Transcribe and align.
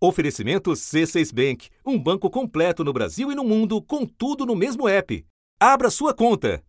Oferecimento 0.00 0.70
C6 0.70 1.34
Bank, 1.34 1.68
um 1.84 1.98
banco 1.98 2.30
completo 2.30 2.84
no 2.84 2.92
Brasil 2.92 3.32
e 3.32 3.34
no 3.34 3.42
mundo, 3.42 3.82
com 3.82 4.06
tudo 4.06 4.46
no 4.46 4.54
mesmo 4.54 4.88
app. 4.88 5.24
Abra 5.58 5.90
sua 5.90 6.14
conta. 6.14 6.62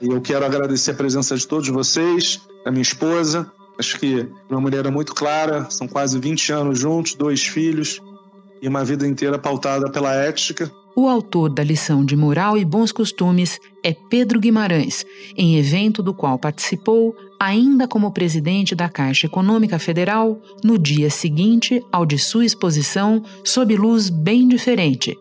Eu 0.00 0.20
quero 0.20 0.44
agradecer 0.44 0.90
a 0.90 0.94
presença 0.94 1.34
de 1.34 1.48
todos 1.48 1.66
vocês, 1.70 2.40
da 2.66 2.70
minha 2.70 2.82
esposa. 2.82 3.50
Acho 3.78 3.98
que 3.98 4.28
uma 4.50 4.60
mulher 4.60 4.84
é 4.84 4.90
muito 4.90 5.14
clara, 5.14 5.70
são 5.70 5.88
quase 5.88 6.18
20 6.18 6.52
anos 6.52 6.78
juntos, 6.78 7.14
dois 7.14 7.46
filhos 7.46 8.02
e 8.60 8.68
uma 8.68 8.84
vida 8.84 9.06
inteira 9.06 9.38
pautada 9.38 9.90
pela 9.90 10.14
ética. 10.14 10.70
O 10.94 11.08
autor 11.08 11.48
da 11.48 11.64
lição 11.64 12.04
de 12.04 12.16
moral 12.16 12.58
e 12.58 12.66
bons 12.66 12.92
costumes 12.92 13.58
é 13.82 13.94
Pedro 13.94 14.38
Guimarães, 14.38 15.06
em 15.36 15.56
evento 15.56 16.02
do 16.02 16.12
qual 16.12 16.38
participou 16.38 17.16
ainda 17.38 17.86
como 17.86 18.12
presidente 18.12 18.74
da 18.74 18.88
Caixa 18.88 19.26
Econômica 19.26 19.78
Federal, 19.78 20.40
no 20.64 20.78
dia 20.78 21.10
seguinte 21.10 21.82
ao 21.92 22.04
de 22.04 22.18
sua 22.18 22.44
exposição 22.44 23.22
sob 23.44 23.76
luz 23.76 24.10
bem 24.10 24.48
diferente. 24.48 25.16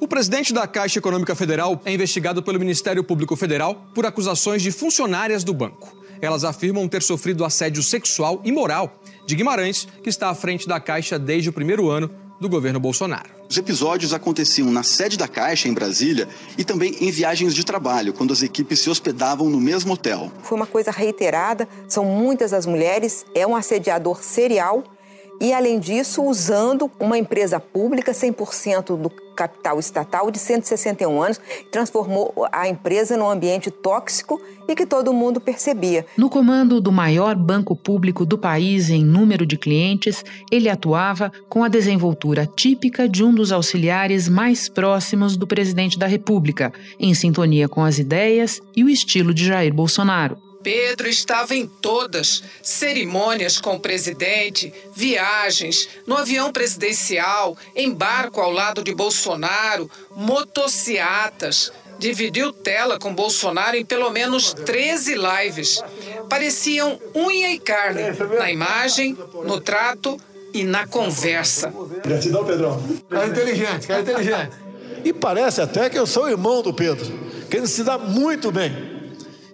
O 0.00 0.06
presidente 0.06 0.52
da 0.52 0.66
Caixa 0.66 0.98
Econômica 0.98 1.34
Federal 1.34 1.80
é 1.84 1.92
investigado 1.92 2.42
pelo 2.42 2.58
Ministério 2.58 3.02
Público 3.02 3.34
Federal 3.34 3.74
por 3.94 4.06
acusações 4.06 4.62
de 4.62 4.70
funcionárias 4.70 5.42
do 5.42 5.52
banco. 5.52 5.96
Elas 6.20 6.44
afirmam 6.44 6.88
ter 6.88 7.02
sofrido 7.02 7.44
assédio 7.44 7.82
sexual 7.82 8.40
e 8.44 8.52
moral 8.52 9.00
de 9.26 9.34
Guimarães, 9.34 9.86
que 10.02 10.08
está 10.08 10.30
à 10.30 10.34
frente 10.34 10.68
da 10.68 10.80
Caixa 10.80 11.18
desde 11.18 11.48
o 11.48 11.52
primeiro 11.52 11.88
ano 11.88 12.10
do 12.40 12.48
governo 12.48 12.78
Bolsonaro. 12.78 13.28
Os 13.48 13.56
episódios 13.56 14.12
aconteciam 14.12 14.70
na 14.70 14.82
sede 14.82 15.16
da 15.16 15.26
Caixa, 15.26 15.68
em 15.68 15.72
Brasília, 15.72 16.28
e 16.56 16.64
também 16.64 16.94
em 17.00 17.10
viagens 17.10 17.54
de 17.54 17.64
trabalho, 17.64 18.12
quando 18.12 18.32
as 18.32 18.42
equipes 18.42 18.80
se 18.80 18.90
hospedavam 18.90 19.48
no 19.48 19.60
mesmo 19.60 19.94
hotel. 19.94 20.30
Foi 20.42 20.56
uma 20.56 20.66
coisa 20.66 20.90
reiterada, 20.90 21.66
são 21.88 22.04
muitas 22.04 22.52
as 22.52 22.66
mulheres, 22.66 23.24
é 23.34 23.46
um 23.46 23.56
assediador 23.56 24.22
serial 24.22 24.84
e, 25.40 25.52
além 25.52 25.78
disso, 25.78 26.22
usando 26.22 26.90
uma 26.98 27.16
empresa 27.16 27.60
pública 27.60 28.12
100% 28.12 28.96
do 28.96 29.10
capital 29.38 29.78
estatal 29.78 30.32
de 30.32 30.38
161 30.38 31.22
anos, 31.22 31.40
transformou 31.70 32.34
a 32.50 32.68
empresa 32.68 33.16
num 33.16 33.30
ambiente 33.30 33.70
tóxico 33.70 34.40
e 34.66 34.74
que 34.74 34.84
todo 34.84 35.12
mundo 35.12 35.40
percebia. 35.40 36.04
No 36.16 36.28
comando 36.28 36.80
do 36.80 36.90
maior 36.90 37.36
banco 37.36 37.76
público 37.76 38.26
do 38.26 38.36
país 38.36 38.90
em 38.90 39.04
número 39.04 39.46
de 39.46 39.56
clientes, 39.56 40.24
ele 40.50 40.68
atuava 40.68 41.30
com 41.48 41.62
a 41.62 41.68
desenvoltura 41.68 42.46
típica 42.46 43.08
de 43.08 43.22
um 43.22 43.32
dos 43.32 43.52
auxiliares 43.52 44.28
mais 44.28 44.68
próximos 44.68 45.36
do 45.36 45.46
presidente 45.46 45.98
da 45.98 46.06
República, 46.08 46.72
em 46.98 47.14
sintonia 47.14 47.68
com 47.68 47.84
as 47.84 47.98
ideias 47.98 48.60
e 48.74 48.82
o 48.82 48.88
estilo 48.88 49.32
de 49.32 49.46
Jair 49.46 49.72
Bolsonaro. 49.72 50.47
Pedro 50.62 51.08
estava 51.08 51.54
em 51.54 51.66
todas: 51.66 52.42
cerimônias 52.62 53.58
com 53.58 53.76
o 53.76 53.80
presidente, 53.80 54.72
viagens, 54.94 55.88
no 56.06 56.16
avião 56.16 56.52
presidencial, 56.52 57.56
embarco 57.74 58.40
ao 58.40 58.50
lado 58.50 58.82
de 58.82 58.94
Bolsonaro, 58.94 59.90
motociatas. 60.14 61.72
Dividiu 61.98 62.52
tela 62.52 62.96
com 62.96 63.12
Bolsonaro 63.12 63.76
em 63.76 63.84
pelo 63.84 64.10
menos 64.10 64.52
13 64.52 65.16
lives. 65.16 65.82
Pareciam 66.28 66.98
unha 67.12 67.52
e 67.52 67.58
carne 67.58 68.02
na 68.38 68.52
imagem, 68.52 69.18
no 69.44 69.60
trato 69.60 70.16
e 70.54 70.62
na 70.62 70.86
conversa. 70.86 71.72
Gratidão, 72.04 72.44
Pedrão. 72.44 72.80
Cara 73.10 73.26
inteligente, 73.26 73.86
cara 73.88 74.00
inteligente. 74.00 74.56
E 75.04 75.12
parece 75.12 75.60
até 75.60 75.90
que 75.90 75.98
eu 75.98 76.06
sou 76.06 76.28
irmão 76.28 76.62
do 76.62 76.72
Pedro, 76.72 77.06
que 77.50 77.56
ele 77.56 77.66
se 77.66 77.82
dá 77.82 77.98
muito 77.98 78.52
bem. 78.52 78.97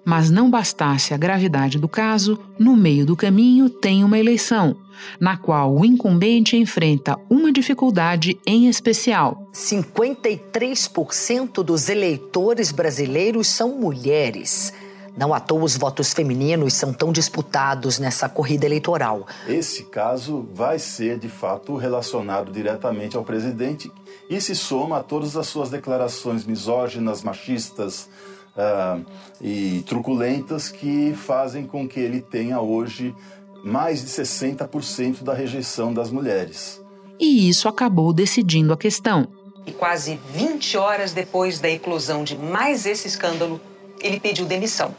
Mas 0.04 0.30
não 0.30 0.50
bastasse 0.50 1.14
a 1.14 1.16
gravidade 1.16 1.78
do 1.78 1.88
caso, 1.88 2.38
no 2.58 2.76
meio 2.76 3.06
do 3.06 3.16
caminho 3.16 3.70
tem 3.70 4.04
uma 4.04 4.18
eleição, 4.18 4.76
na 5.18 5.36
qual 5.36 5.74
o 5.74 5.84
incumbente 5.84 6.56
enfrenta 6.56 7.18
uma 7.30 7.50
dificuldade 7.50 8.38
em 8.46 8.68
especial. 8.68 9.48
53% 9.52 11.62
dos 11.62 11.88
eleitores 11.88 12.70
brasileiros 12.70 13.48
são 13.48 13.78
mulheres. 13.78 14.72
Não 15.16 15.32
à 15.32 15.38
toa 15.38 15.62
os 15.62 15.76
votos 15.76 16.12
femininos 16.12 16.74
são 16.74 16.92
tão 16.92 17.12
disputados 17.12 18.00
nessa 18.00 18.28
corrida 18.28 18.66
eleitoral. 18.66 19.26
Esse 19.46 19.84
caso 19.84 20.48
vai 20.52 20.78
ser, 20.78 21.18
de 21.18 21.28
fato, 21.28 21.76
relacionado 21.76 22.50
diretamente 22.50 23.16
ao 23.16 23.22
presidente 23.22 23.92
e 24.28 24.40
se 24.40 24.56
soma 24.56 24.98
a 24.98 25.02
todas 25.04 25.36
as 25.36 25.46
suas 25.46 25.70
declarações 25.70 26.44
misóginas, 26.44 27.22
machistas, 27.22 28.08
uh, 28.56 29.04
e 29.40 29.82
truculentas 29.86 30.68
que 30.68 31.14
fazem 31.14 31.66
com 31.66 31.88
que 31.88 32.00
ele 32.00 32.20
tenha 32.20 32.60
hoje 32.60 33.14
mais 33.64 34.00
de 34.02 34.08
60% 34.08 35.22
da 35.22 35.32
rejeição 35.32 35.92
das 35.92 36.10
mulheres. 36.10 36.82
E 37.18 37.48
isso 37.48 37.68
acabou 37.68 38.12
decidindo 38.12 38.72
a 38.72 38.76
questão. 38.76 39.26
E 39.66 39.72
quase 39.72 40.18
20 40.34 40.76
horas 40.76 41.12
depois 41.12 41.58
da 41.58 41.70
eclosão 41.70 42.22
de 42.22 42.36
mais 42.36 42.84
esse 42.84 43.06
escândalo, 43.06 43.60
ele 44.00 44.20
pediu 44.20 44.44
demissão. 44.44 44.94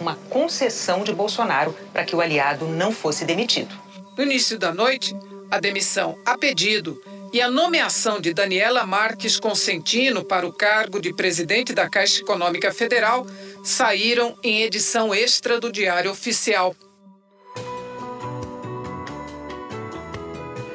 Uma 0.00 0.14
concessão 0.30 1.02
de 1.02 1.12
Bolsonaro 1.12 1.74
para 1.92 2.04
que 2.04 2.14
o 2.14 2.20
aliado 2.20 2.66
não 2.66 2.92
fosse 2.92 3.24
demitido. 3.24 3.74
No 4.16 4.22
início 4.22 4.58
da 4.58 4.72
noite, 4.72 5.16
a 5.50 5.58
demissão 5.58 6.16
a 6.24 6.38
pedido 6.38 7.00
e 7.34 7.40
a 7.40 7.50
nomeação 7.50 8.20
de 8.20 8.32
Daniela 8.32 8.86
Marques 8.86 9.40
Consentino 9.40 10.24
para 10.24 10.46
o 10.46 10.52
cargo 10.52 11.00
de 11.00 11.12
presidente 11.12 11.72
da 11.72 11.90
Caixa 11.90 12.20
Econômica 12.20 12.72
Federal 12.72 13.26
saíram 13.64 14.36
em 14.40 14.62
edição 14.62 15.12
extra 15.12 15.58
do 15.58 15.72
Diário 15.72 16.12
Oficial. 16.12 16.76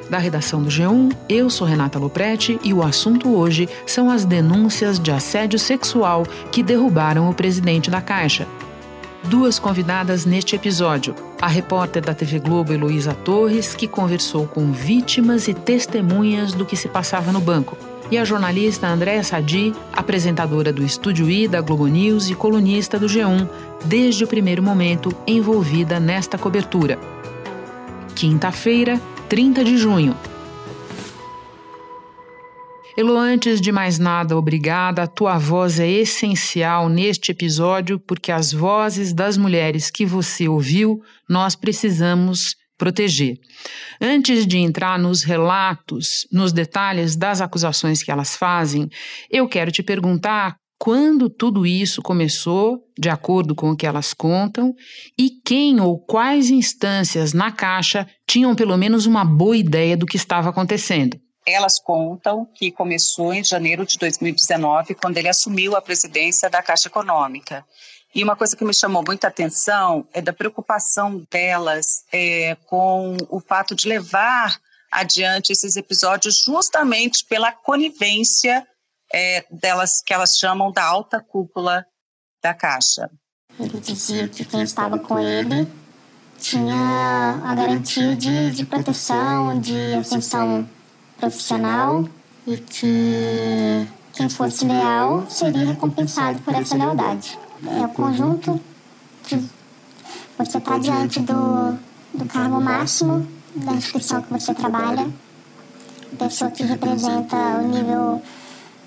Da 0.09 0.17
redação 0.17 0.61
do 0.61 0.69
G1, 0.69 1.15
eu 1.29 1.49
sou 1.49 1.65
Renata 1.65 1.97
Loprete 1.97 2.59
e 2.61 2.73
o 2.73 2.83
assunto 2.83 3.33
hoje 3.33 3.69
são 3.85 4.11
as 4.11 4.25
denúncias 4.25 4.99
de 4.99 5.11
assédio 5.11 5.57
sexual 5.57 6.25
que 6.51 6.61
derrubaram 6.61 7.29
o 7.29 7.33
presidente 7.33 7.89
da 7.89 8.01
Caixa 8.01 8.45
duas 9.29 9.59
convidadas 9.59 10.25
neste 10.25 10.55
episódio. 10.55 11.13
A 11.39 11.47
repórter 11.47 12.03
da 12.03 12.15
TV 12.15 12.39
Globo, 12.39 12.73
Heloísa 12.73 13.13
Torres, 13.13 13.75
que 13.75 13.87
conversou 13.87 14.47
com 14.47 14.71
vítimas 14.71 15.47
e 15.47 15.53
testemunhas 15.53 16.53
do 16.53 16.65
que 16.65 16.75
se 16.75 16.87
passava 16.87 17.31
no 17.31 17.39
banco. 17.39 17.77
E 18.09 18.17
a 18.17 18.25
jornalista 18.25 18.87
Andréa 18.87 19.23
Sadi, 19.23 19.71
apresentadora 19.93 20.73
do 20.73 20.83
Estúdio 20.83 21.29
I 21.29 21.47
da 21.47 21.61
Globo 21.61 21.85
News 21.85 22.27
e 22.31 22.33
colunista 22.33 22.97
do 22.97 23.05
G1, 23.05 23.47
desde 23.85 24.23
o 24.23 24.27
primeiro 24.27 24.63
momento 24.63 25.15
envolvida 25.27 25.99
nesta 25.99 26.35
cobertura. 26.35 26.97
Quinta-feira, 28.15 28.99
30 29.29 29.63
de 29.63 29.77
junho. 29.77 30.17
Elo, 32.99 33.15
antes 33.17 33.61
de 33.61 33.71
mais 33.71 33.97
nada, 33.97 34.37
obrigada. 34.37 35.03
A 35.03 35.07
tua 35.07 35.37
voz 35.37 35.79
é 35.79 35.89
essencial 35.89 36.89
neste 36.89 37.31
episódio, 37.31 37.97
porque 37.97 38.29
as 38.29 38.51
vozes 38.51 39.13
das 39.13 39.37
mulheres 39.37 39.89
que 39.89 40.05
você 40.05 40.49
ouviu, 40.49 41.01
nós 41.29 41.55
precisamos 41.55 42.57
proteger. 42.77 43.37
Antes 44.01 44.45
de 44.45 44.57
entrar 44.57 44.99
nos 44.99 45.23
relatos, 45.23 46.27
nos 46.29 46.51
detalhes 46.51 47.15
das 47.15 47.39
acusações 47.39 48.03
que 48.03 48.11
elas 48.11 48.35
fazem, 48.35 48.89
eu 49.31 49.47
quero 49.47 49.71
te 49.71 49.81
perguntar 49.81 50.57
quando 50.77 51.29
tudo 51.29 51.65
isso 51.65 52.01
começou, 52.01 52.79
de 52.99 53.07
acordo 53.07 53.55
com 53.55 53.71
o 53.71 53.77
que 53.77 53.87
elas 53.87 54.13
contam, 54.13 54.73
e 55.17 55.29
quem 55.45 55.79
ou 55.79 55.97
quais 55.97 56.49
instâncias 56.49 57.31
na 57.31 57.49
Caixa 57.49 58.05
tinham 58.27 58.53
pelo 58.53 58.75
menos 58.75 59.05
uma 59.05 59.23
boa 59.23 59.55
ideia 59.55 59.95
do 59.95 60.05
que 60.05 60.17
estava 60.17 60.49
acontecendo. 60.49 61.17
Elas 61.45 61.79
contam 61.79 62.45
que 62.45 62.71
começou 62.71 63.33
em 63.33 63.43
janeiro 63.43 63.85
de 63.85 63.97
2019, 63.97 64.95
quando 64.95 65.17
ele 65.17 65.29
assumiu 65.29 65.75
a 65.75 65.81
presidência 65.81 66.49
da 66.49 66.61
Caixa 66.61 66.87
Econômica. 66.87 67.65
E 68.13 68.23
uma 68.23 68.35
coisa 68.35 68.55
que 68.55 68.65
me 68.65 68.73
chamou 68.73 69.03
muita 69.05 69.27
atenção 69.27 70.07
é 70.13 70.21
da 70.21 70.33
preocupação 70.33 71.25
delas 71.31 72.03
é, 72.11 72.55
com 72.65 73.15
o 73.29 73.39
fato 73.39 73.75
de 73.75 73.87
levar 73.87 74.59
adiante 74.91 75.51
esses 75.51 75.75
episódios 75.75 76.43
justamente 76.43 77.23
pela 77.25 77.51
conivência 77.51 78.67
é, 79.13 79.45
delas 79.51 80.01
que 80.03 80.13
elas 80.13 80.37
chamam 80.37 80.71
da 80.71 80.83
alta 80.83 81.19
cúpula 81.19 81.85
da 82.41 82.53
Caixa. 82.53 83.09
Ele 83.59 83.79
dizia 83.79 84.27
que 84.27 84.45
quem 84.45 84.61
estava 84.61 84.97
com 84.97 85.19
ele 85.19 85.67
tinha 86.39 87.41
a 87.43 87.53
garantia 87.53 88.15
de, 88.15 88.51
de 88.51 88.65
proteção, 88.65 89.59
de 89.59 89.93
ascensão 89.93 90.67
profissional 91.19 92.05
e 92.47 92.57
que 92.57 93.87
quem 94.13 94.29
fosse 94.29 94.65
leal 94.65 95.25
seria 95.29 95.65
recompensado 95.65 96.39
por 96.39 96.53
essa 96.53 96.75
lealdade. 96.75 97.37
É 97.65 97.85
o 97.85 97.89
conjunto 97.89 98.59
de 99.27 99.37
você 100.37 100.57
estar 100.57 100.61
tá 100.61 100.77
diante 100.77 101.19
do, 101.19 101.77
do 102.13 102.25
cargo 102.25 102.61
máximo 102.61 103.27
da 103.55 103.73
instituição 103.73 104.21
que 104.21 104.31
você 104.31 104.53
trabalha, 104.53 105.07
pessoa 106.17 106.49
que 106.51 106.63
representa 106.63 107.35
o 107.35 107.67
nível 107.67 108.21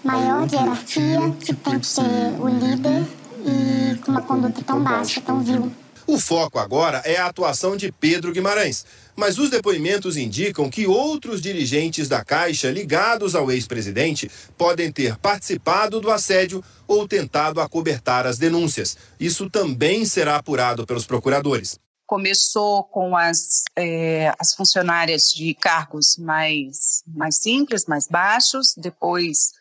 maior 0.05 0.46
de 0.46 0.56
hierarquia, 0.56 1.35
que 1.40 1.55
tem 1.55 1.78
que 1.78 1.87
ser 1.87 2.35
o 2.40 2.49
líder 2.49 3.06
e 3.44 3.96
com 3.99 4.12
uma 4.12 4.23
conduta 4.23 4.62
tão 4.62 4.82
baixa, 4.82 5.20
tão 5.20 5.40
vil. 5.40 5.70
O 6.12 6.20
foco 6.20 6.59
agora 6.59 6.99
é 7.06 7.17
a 7.17 7.25
atuação 7.25 7.75
de 7.75 7.91
Pedro 7.91 8.32
Guimarães, 8.32 8.85
mas 9.17 9.38
os 9.38 9.49
depoimentos 9.49 10.19
indicam 10.19 10.69
que 10.69 10.87
outros 10.87 11.41
dirigentes 11.41 12.06
da 12.06 12.23
Caixa 12.23 12.70
ligados 12.70 13.35
ao 13.35 13.50
ex-presidente 13.50 14.31
podem 14.59 14.93
ter 14.93 15.17
participado 15.17 16.03
do 16.03 16.11
assédio 16.11 16.62
ou 16.87 17.09
tentado 17.09 17.62
acobertar 17.62 18.26
as 18.26 18.37
denúncias. 18.37 18.94
Isso 19.19 19.49
também 19.49 20.05
será 20.05 20.37
apurado 20.37 20.87
pelos 20.87 21.06
procuradores. 21.06 21.79
Começou 22.05 22.85
com 22.85 23.17
as, 23.17 23.62
é, 23.75 24.35
as 24.38 24.53
funcionárias 24.53 25.32
de 25.32 25.55
cargos 25.55 26.19
mais, 26.19 27.03
mais 27.06 27.37
simples, 27.37 27.87
mais 27.87 28.06
baixos, 28.06 28.75
depois 28.76 29.53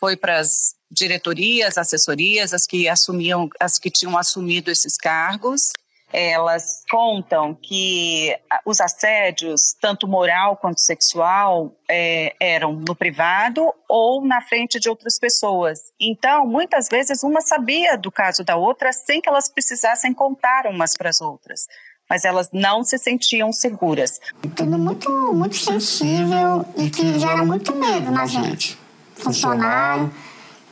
foi 0.00 0.16
para 0.16 0.38
as 0.40 0.74
diretorias, 0.90 1.76
assessorias, 1.76 2.54
as 2.54 2.66
que 2.66 2.88
assumiam, 2.88 3.46
as 3.60 3.78
que 3.78 3.90
tinham 3.90 4.16
assumido 4.16 4.70
esses 4.70 4.96
cargos 4.96 5.70
elas 6.12 6.84
contam 6.90 7.54
que 7.54 8.34
os 8.64 8.80
assédios, 8.80 9.74
tanto 9.80 10.08
moral 10.08 10.56
quanto 10.56 10.80
sexual, 10.80 11.74
é, 11.88 12.34
eram 12.40 12.72
no 12.72 12.94
privado 12.94 13.72
ou 13.88 14.24
na 14.24 14.40
frente 14.40 14.80
de 14.80 14.88
outras 14.88 15.18
pessoas. 15.18 15.80
Então, 16.00 16.46
muitas 16.46 16.88
vezes, 16.88 17.22
uma 17.22 17.40
sabia 17.40 17.96
do 17.96 18.10
caso 18.10 18.42
da 18.42 18.56
outra 18.56 18.92
sem 18.92 19.20
que 19.20 19.28
elas 19.28 19.50
precisassem 19.50 20.14
contar 20.14 20.66
umas 20.66 20.96
para 20.96 21.10
as 21.10 21.20
outras. 21.20 21.66
Mas 22.08 22.24
elas 22.24 22.48
não 22.52 22.82
se 22.82 22.96
sentiam 22.96 23.52
seguras. 23.52 24.18
Tudo 24.56 24.78
muito, 24.78 25.10
muito 25.34 25.56
sensível 25.56 26.64
e 26.76 26.88
que 26.88 27.18
gera 27.18 27.44
muito 27.44 27.74
medo 27.74 28.10
na 28.10 28.24
gente. 28.24 28.78
Funcionário, 29.14 30.10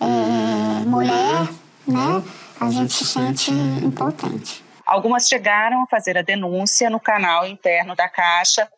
é, 0.01 0.87
mulher, 0.87 1.49
né? 1.87 2.23
A 2.59 2.71
gente 2.71 2.95
se 2.95 3.05
sente 3.05 3.51
impotente. 3.51 4.66
Algumas 4.87 5.29
chegaram 5.29 5.83
a 5.83 5.87
fazer 5.87 6.17
a 6.17 6.23
denúncia 6.23 6.89
no 6.89 7.01
canal 7.01 7.47
interno 7.47 7.97
da 7.97 8.09
Caixa, 8.09 8.69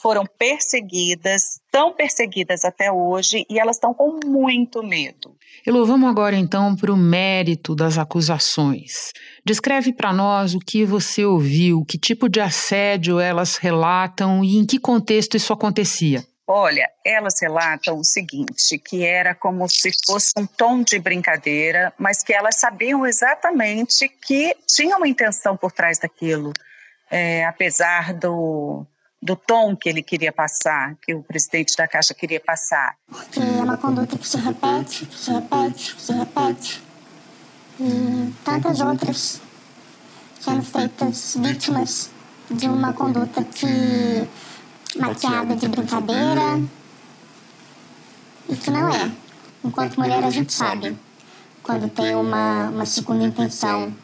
foram 0.00 0.24
perseguidas, 0.38 1.60
tão 1.72 1.92
perseguidas 1.92 2.64
até 2.64 2.90
hoje 2.90 3.44
e 3.50 3.58
elas 3.58 3.76
estão 3.76 3.92
com 3.92 4.20
muito 4.24 4.82
medo. 4.82 5.36
Elô, 5.66 5.84
vamos 5.84 6.08
agora 6.08 6.36
então 6.36 6.76
para 6.76 6.92
o 6.92 6.96
mérito 6.96 7.74
das 7.74 7.98
acusações. 7.98 9.12
Descreve 9.44 9.92
para 9.92 10.12
nós 10.12 10.54
o 10.54 10.60
que 10.60 10.84
você 10.84 11.24
ouviu, 11.24 11.84
que 11.84 11.98
tipo 11.98 12.28
de 12.28 12.40
assédio 12.40 13.18
elas 13.18 13.56
relatam 13.56 14.44
e 14.44 14.56
em 14.56 14.64
que 14.64 14.78
contexto 14.78 15.36
isso 15.36 15.52
acontecia. 15.52 16.24
Olha, 16.50 16.90
elas 17.04 17.34
relatam 17.42 17.98
o 17.98 18.04
seguinte, 18.04 18.78
que 18.78 19.04
era 19.04 19.34
como 19.34 19.68
se 19.68 19.90
fosse 20.06 20.32
um 20.34 20.46
tom 20.46 20.82
de 20.82 20.98
brincadeira, 20.98 21.92
mas 21.98 22.22
que 22.22 22.32
elas 22.32 22.56
sabiam 22.56 23.06
exatamente 23.06 24.08
que 24.08 24.56
tinha 24.66 24.96
uma 24.96 25.06
intenção 25.06 25.58
por 25.58 25.70
trás 25.70 25.98
daquilo, 25.98 26.54
é, 27.10 27.44
apesar 27.44 28.14
do, 28.14 28.86
do 29.20 29.36
tom 29.36 29.76
que 29.76 29.90
ele 29.90 30.02
queria 30.02 30.32
passar, 30.32 30.96
que 31.02 31.14
o 31.14 31.22
presidente 31.22 31.76
da 31.76 31.86
Caixa 31.86 32.14
queria 32.14 32.40
passar. 32.40 32.96
Porque 33.06 33.40
é 33.40 33.42
uma 33.42 33.76
conduta 33.76 34.16
que 34.16 34.26
se 34.26 34.38
repete, 34.38 35.04
que 35.04 35.18
se 35.18 35.30
repete, 35.30 35.94
que 35.96 36.00
se 36.00 36.12
repete. 36.14 36.82
E 37.78 38.32
tantas 38.42 38.80
outras 38.80 39.42
sendo 40.40 40.62
feitas 40.62 41.36
vítimas 41.36 42.10
de 42.50 42.68
uma 42.68 42.94
conduta 42.94 43.44
que 43.44 44.26
maquiada 45.08 45.56
de 45.56 45.68
brincadeira? 45.68 46.62
E 48.48 48.56
que 48.56 48.70
não 48.70 48.88
é. 48.88 49.10
Enquanto 49.64 49.98
mulher, 49.98 50.22
a 50.24 50.30
gente 50.30 50.52
sabe. 50.52 50.96
quando 51.62 51.88
tem 51.90 52.14
uma, 52.14 52.68
uma 52.68 52.86
segunda 52.86 53.24
intenção. 53.24 53.94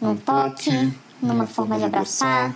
num 0.00 0.16
toque, 0.16 0.92
numa 1.22 1.46
forma 1.46 1.78
de 1.78 1.84
abraçar, 1.84 2.54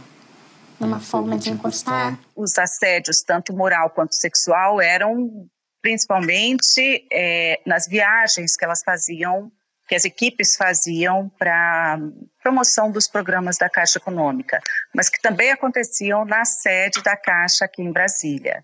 numa 0.78 1.00
forma 1.00 1.36
de 1.36 1.50
encostar. 1.50 2.18
Os 2.36 2.56
assédios, 2.58 3.22
tanto 3.22 3.52
moral 3.52 3.90
quanto 3.90 4.14
sexual, 4.14 4.80
eram 4.80 5.48
principalmente 5.82 7.06
é, 7.10 7.60
nas 7.66 7.86
viagens 7.88 8.56
que 8.56 8.64
elas 8.64 8.82
faziam 8.84 9.50
que 9.90 9.96
as 9.96 10.04
equipes 10.04 10.54
faziam 10.54 11.28
para 11.36 11.98
promoção 12.40 12.92
dos 12.92 13.08
programas 13.08 13.58
da 13.58 13.68
Caixa 13.68 13.98
Econômica, 13.98 14.60
mas 14.94 15.08
que 15.08 15.20
também 15.20 15.50
aconteciam 15.50 16.24
na 16.24 16.44
sede 16.44 17.02
da 17.02 17.16
Caixa 17.16 17.64
aqui 17.64 17.82
em 17.82 17.90
Brasília. 17.90 18.62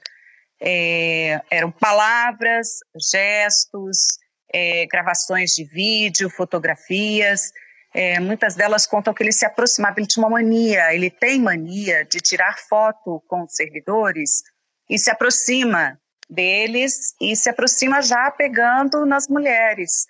É, 0.60 1.40
eram 1.50 1.72
palavras, 1.72 2.78
gestos, 3.10 4.18
é, 4.54 4.86
gravações 4.86 5.50
de 5.50 5.64
vídeo, 5.64 6.30
fotografias. 6.30 7.50
É, 7.92 8.20
muitas 8.20 8.54
delas 8.54 8.86
contam 8.86 9.12
que 9.12 9.24
ele 9.24 9.32
se 9.32 9.44
aproximava, 9.44 9.98
ele 9.98 10.06
tinha 10.06 10.24
uma 10.24 10.30
mania, 10.30 10.94
ele 10.94 11.10
tem 11.10 11.42
mania 11.42 12.04
de 12.04 12.20
tirar 12.20 12.56
foto 12.56 13.20
com 13.26 13.42
os 13.42 13.52
servidores 13.52 14.42
e 14.88 14.96
se 14.96 15.10
aproxima 15.10 16.00
deles 16.30 17.16
e 17.20 17.34
se 17.34 17.50
aproxima 17.50 18.00
já 18.00 18.30
pegando 18.30 19.04
nas 19.04 19.26
mulheres 19.26 20.06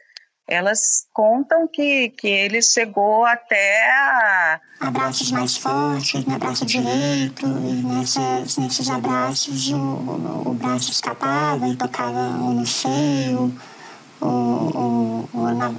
elas 0.47 1.07
contam 1.13 1.67
que, 1.67 2.11
que 2.11 2.29
ele 2.29 2.63
chegou 2.63 3.25
até 3.25 3.91
a... 3.91 4.61
Abraços 4.81 5.33
mais 5.33 5.57
fortes 5.57 6.25
no 6.25 6.39
braço 6.39 6.65
direito, 6.65 7.47
e 7.47 7.83
nessas, 7.83 8.57
nesses 8.59 8.89
abraços 8.89 9.71
o, 9.71 9.77
o, 9.77 10.55
braço 10.55 10.91
escapava 10.91 11.67
e 11.67 11.75
tocava 11.75 12.29
no 12.31 12.67
seio, 12.67 13.53
ou, 14.21 15.29
ou, 15.33 15.55
na, 15.55 15.75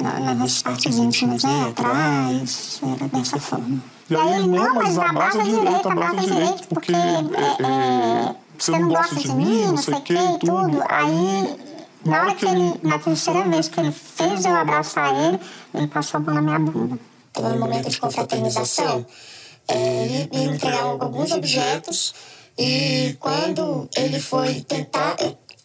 na, 0.00 0.34
nas 0.34 0.62
partes 0.62 0.96
íntimas, 0.96 1.42
né, 1.42 1.68
atrás, 1.70 2.80
era 2.82 3.08
dessa 3.08 3.40
forma. 3.40 3.82
E 4.08 4.14
aí 4.14 4.34
ele, 4.34 4.48
não, 4.48 4.74
mas 4.74 4.98
abraça 4.98 5.42
direito, 5.42 5.88
abraça 5.88 6.20
direito, 6.20 6.68
porque 6.68 6.92
é, 6.92 6.98
é, 6.98 8.30
é, 8.30 8.34
você 8.58 8.70
não 8.72 8.88
gosta 8.88 9.16
de 9.16 9.32
mim, 9.32 9.66
não 9.66 9.76
sei 9.78 9.94
o 9.94 10.00
que 10.02 10.12
e 10.12 10.38
tudo. 10.38 10.84
Aí 10.88 11.56
na 12.04 12.20
hora 12.20 12.34
que 12.34 12.44
ele, 12.44 12.74
na 12.82 12.98
terceira 12.98 13.42
vez 13.48 13.68
que 13.68 13.80
ele 13.80 13.92
fez 13.92 14.44
eu 14.44 14.54
abraçar 14.54 15.14
ele, 15.14 15.40
ele 15.72 15.86
passou 15.86 16.18
a 16.18 16.22
mão 16.22 16.34
na 16.34 16.42
minha 16.42 16.58
bunda. 16.58 16.98
Então, 17.30 17.48
no 17.50 17.58
momento 17.58 17.88
de 17.88 17.98
confraternização, 17.98 19.04
é, 19.66 20.04
ele 20.04 20.28
me 20.32 20.54
entregou 20.54 21.02
alguns 21.02 21.32
objetos 21.32 22.14
e 22.56 23.16
quando 23.18 23.88
ele 23.96 24.20
foi 24.20 24.60
tentar 24.60 25.16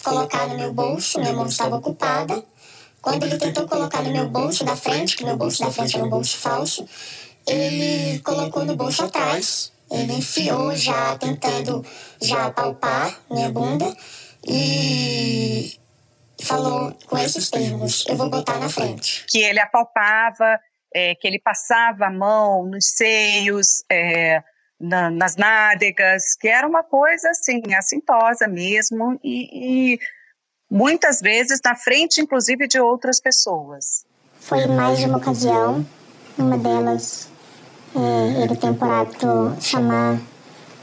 colocar 0.04 0.48
no 0.48 0.58
meu 0.58 0.74
bolso, 0.74 1.20
minha 1.20 1.34
mão 1.34 1.46
estava 1.46 1.76
ocupada. 1.76 2.44
Quando 3.02 3.26
ele 3.26 3.38
tentou 3.38 3.68
colocar 3.68 4.02
no 4.02 4.12
meu 4.12 4.28
bolso 4.30 4.64
da 4.64 4.76
frente, 4.76 5.16
que 5.16 5.24
meu 5.24 5.38
bolso 5.38 5.64
da 5.64 5.72
frente 5.72 5.96
era 5.96 6.06
um 6.06 6.10
bolso 6.10 6.38
falso, 6.38 6.86
ele 7.48 8.20
colocou 8.20 8.66
no 8.66 8.76
bolso 8.76 9.04
atrás. 9.04 9.72
Ele 9.90 10.14
enfiou 10.14 10.76
já, 10.76 11.16
tentando 11.18 11.84
já 12.22 12.52
palpar 12.52 13.20
minha 13.30 13.52
bunda. 13.52 13.96
E 14.48 15.79
falou 16.46 16.96
com 17.06 17.18
esses 17.18 17.50
termos: 17.50 18.06
eu 18.08 18.16
vou 18.16 18.30
botar 18.30 18.58
na 18.60 18.70
frente. 18.70 19.26
Que 19.28 19.40
ele 19.40 19.60
apalpava, 19.60 20.60
é, 20.94 21.16
que 21.16 21.28
ele 21.28 21.40
passava 21.40 22.06
a 22.06 22.12
mão 22.12 22.66
nos 22.66 22.90
seios, 22.96 23.84
é, 23.92 24.42
na, 24.80 25.10
nas 25.10 25.36
nádegas, 25.36 26.36
que 26.40 26.48
era 26.48 26.68
uma 26.68 26.84
coisa 26.84 27.30
assim, 27.30 27.62
assintosa 27.78 28.48
mesmo, 28.48 29.20
e, 29.24 29.94
e 29.94 30.00
muitas 30.70 31.20
vezes 31.20 31.60
na 31.64 31.76
frente, 31.76 32.22
inclusive, 32.22 32.68
de 32.68 32.80
outras 32.80 33.20
pessoas. 33.20 34.06
Foi 34.40 34.66
mais 34.68 35.00
de 35.00 35.06
uma 35.06 35.18
ocasião, 35.18 35.86
uma 36.38 36.58
delas, 36.58 37.30
é, 37.96 38.44
ele 38.44 38.56
tem 38.56 38.74
por 38.74 38.90
hábito 38.90 39.28
chamar 39.60 40.20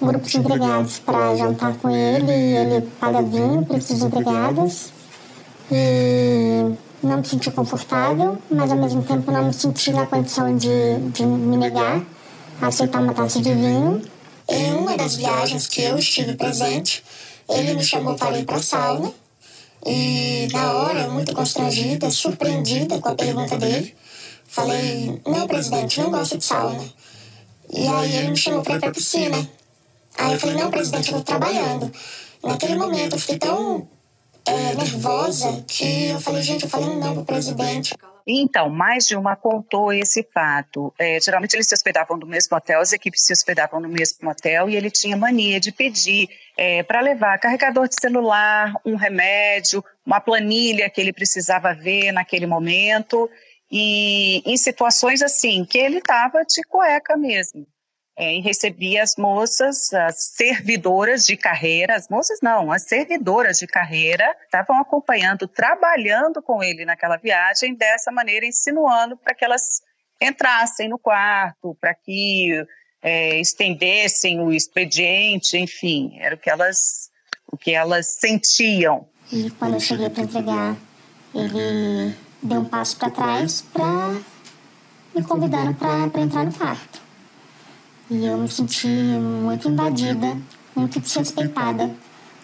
um 0.00 0.06
grupo 0.06 0.26
de 0.26 0.38
empregados 0.38 0.98
para 0.98 1.34
jantar 1.36 1.76
com 1.78 1.88
ele 1.88 2.30
e 2.30 2.56
ele 2.56 2.86
paga 3.00 3.22
vinho 3.22 3.64
para 3.64 3.78
esses 3.78 4.02
empregados 4.02 4.92
e 5.70 6.74
não 7.02 7.18
me 7.18 7.26
senti 7.26 7.50
confortável, 7.50 8.38
mas 8.50 8.70
ao 8.70 8.78
mesmo 8.78 9.02
tempo 9.02 9.30
não 9.30 9.44
me 9.44 9.52
senti 9.52 9.92
na 9.92 10.06
condição 10.06 10.56
de, 10.56 10.98
de 11.12 11.24
me 11.24 11.56
negar 11.56 12.02
a 12.60 12.66
aceitar 12.66 13.00
uma 13.00 13.14
taça 13.14 13.40
de 13.40 13.52
vinho. 13.52 14.02
Em 14.48 14.74
uma 14.74 14.96
das 14.96 15.16
viagens 15.16 15.66
que 15.66 15.82
eu 15.82 15.98
estive 15.98 16.34
presente, 16.34 17.02
ele 17.48 17.74
me 17.74 17.82
chamou 17.84 18.14
para 18.14 18.38
ir 18.38 18.44
para 18.44 18.56
a 18.56 18.62
sauna 18.62 19.12
e 19.84 20.48
na 20.52 20.72
hora, 20.72 21.08
muito 21.08 21.32
constrangida, 21.32 22.10
surpreendida 22.10 22.98
com 22.98 23.08
a 23.08 23.14
pergunta 23.14 23.56
dele, 23.56 23.94
falei: 24.48 25.20
Não, 25.24 25.46
presidente, 25.46 26.00
não 26.00 26.10
gosto 26.10 26.38
de 26.38 26.44
sauna. 26.44 26.84
E 27.72 27.86
aí 27.86 28.16
ele 28.16 28.30
me 28.30 28.36
chamou 28.36 28.62
para 28.62 28.74
ir 28.74 28.80
para 28.80 28.88
a 28.88 28.92
piscina. 28.92 29.48
Aí 30.18 30.32
eu 30.32 30.40
falei: 30.40 30.56
Não, 30.56 30.72
presidente, 30.72 31.12
eu 31.12 31.18
estou 31.18 31.38
trabalhando. 31.38 31.92
Naquele 32.42 32.74
momento 32.74 33.14
eu 33.14 33.18
fiquei 33.20 33.38
tão 33.38 33.86
é, 34.46 34.74
nervosa 34.74 35.64
que 35.66 36.10
eu 36.10 36.20
falei, 36.20 36.42
gente, 36.42 36.64
eu 36.64 36.70
falei 36.70 36.94
não 36.96 37.14
pro 37.14 37.24
presidente. 37.24 37.94
Então, 38.26 38.68
mais 38.68 39.06
de 39.06 39.14
uma 39.14 39.36
contou 39.36 39.92
esse 39.92 40.26
fato. 40.34 40.92
É, 40.98 41.20
geralmente 41.20 41.54
eles 41.54 41.68
se 41.68 41.74
hospedavam 41.74 42.16
no 42.16 42.26
mesmo 42.26 42.56
hotel, 42.56 42.80
as 42.80 42.92
equipes 42.92 43.24
se 43.24 43.32
hospedavam 43.32 43.80
no 43.80 43.88
mesmo 43.88 44.28
hotel 44.28 44.68
e 44.68 44.74
ele 44.74 44.90
tinha 44.90 45.16
mania 45.16 45.60
de 45.60 45.70
pedir 45.70 46.28
é, 46.56 46.82
para 46.82 47.00
levar 47.00 47.38
carregador 47.38 47.88
de 47.88 47.94
celular, 48.00 48.72
um 48.84 48.96
remédio, 48.96 49.84
uma 50.04 50.20
planilha 50.20 50.90
que 50.90 51.00
ele 51.00 51.12
precisava 51.12 51.72
ver 51.72 52.10
naquele 52.10 52.46
momento. 52.46 53.30
e 53.70 54.42
em 54.44 54.56
situações 54.56 55.22
assim, 55.22 55.64
que 55.64 55.78
ele 55.78 55.98
estava 55.98 56.44
de 56.44 56.62
cueca 56.68 57.16
mesmo. 57.16 57.66
É, 58.18 58.34
e 58.34 58.40
recebia 58.40 59.02
as 59.02 59.14
moças, 59.16 59.92
as 59.92 60.32
servidoras 60.36 61.26
de 61.26 61.36
carreira, 61.36 61.94
as 61.94 62.08
moças 62.08 62.38
não, 62.42 62.72
as 62.72 62.84
servidoras 62.84 63.58
de 63.58 63.66
carreira, 63.66 64.24
estavam 64.42 64.80
acompanhando, 64.80 65.46
trabalhando 65.46 66.40
com 66.40 66.62
ele 66.62 66.86
naquela 66.86 67.18
viagem, 67.18 67.74
dessa 67.74 68.10
maneira 68.10 68.46
insinuando 68.46 69.18
para 69.18 69.34
que 69.34 69.44
elas 69.44 69.82
entrassem 70.18 70.88
no 70.88 70.98
quarto, 70.98 71.76
para 71.78 71.92
que 71.92 72.64
é, 73.02 73.38
estendessem 73.38 74.40
o 74.40 74.50
expediente, 74.50 75.58
enfim, 75.58 76.16
era 76.18 76.34
o 76.34 76.38
que 76.38 76.48
elas, 76.48 77.10
o 77.46 77.56
que 77.56 77.72
elas 77.72 78.18
sentiam. 78.18 79.06
E 79.30 79.50
quando 79.50 79.74
eu 79.74 79.80
cheguei 79.80 80.08
para 80.08 80.22
entregar, 80.22 80.76
ele 81.34 82.16
deu 82.42 82.60
um 82.60 82.64
passo 82.64 82.96
para 82.96 83.10
trás 83.10 83.60
para 83.60 84.18
me 85.14 85.22
convidando 85.22 85.74
para 85.74 86.20
entrar 86.20 86.44
no 86.44 86.52
quarto. 86.54 87.05
E 88.08 88.24
eu 88.24 88.38
me 88.38 88.48
senti 88.48 88.86
muito 88.86 89.68
invadida, 89.68 90.36
muito 90.74 91.00
desrespeitada, 91.00 91.94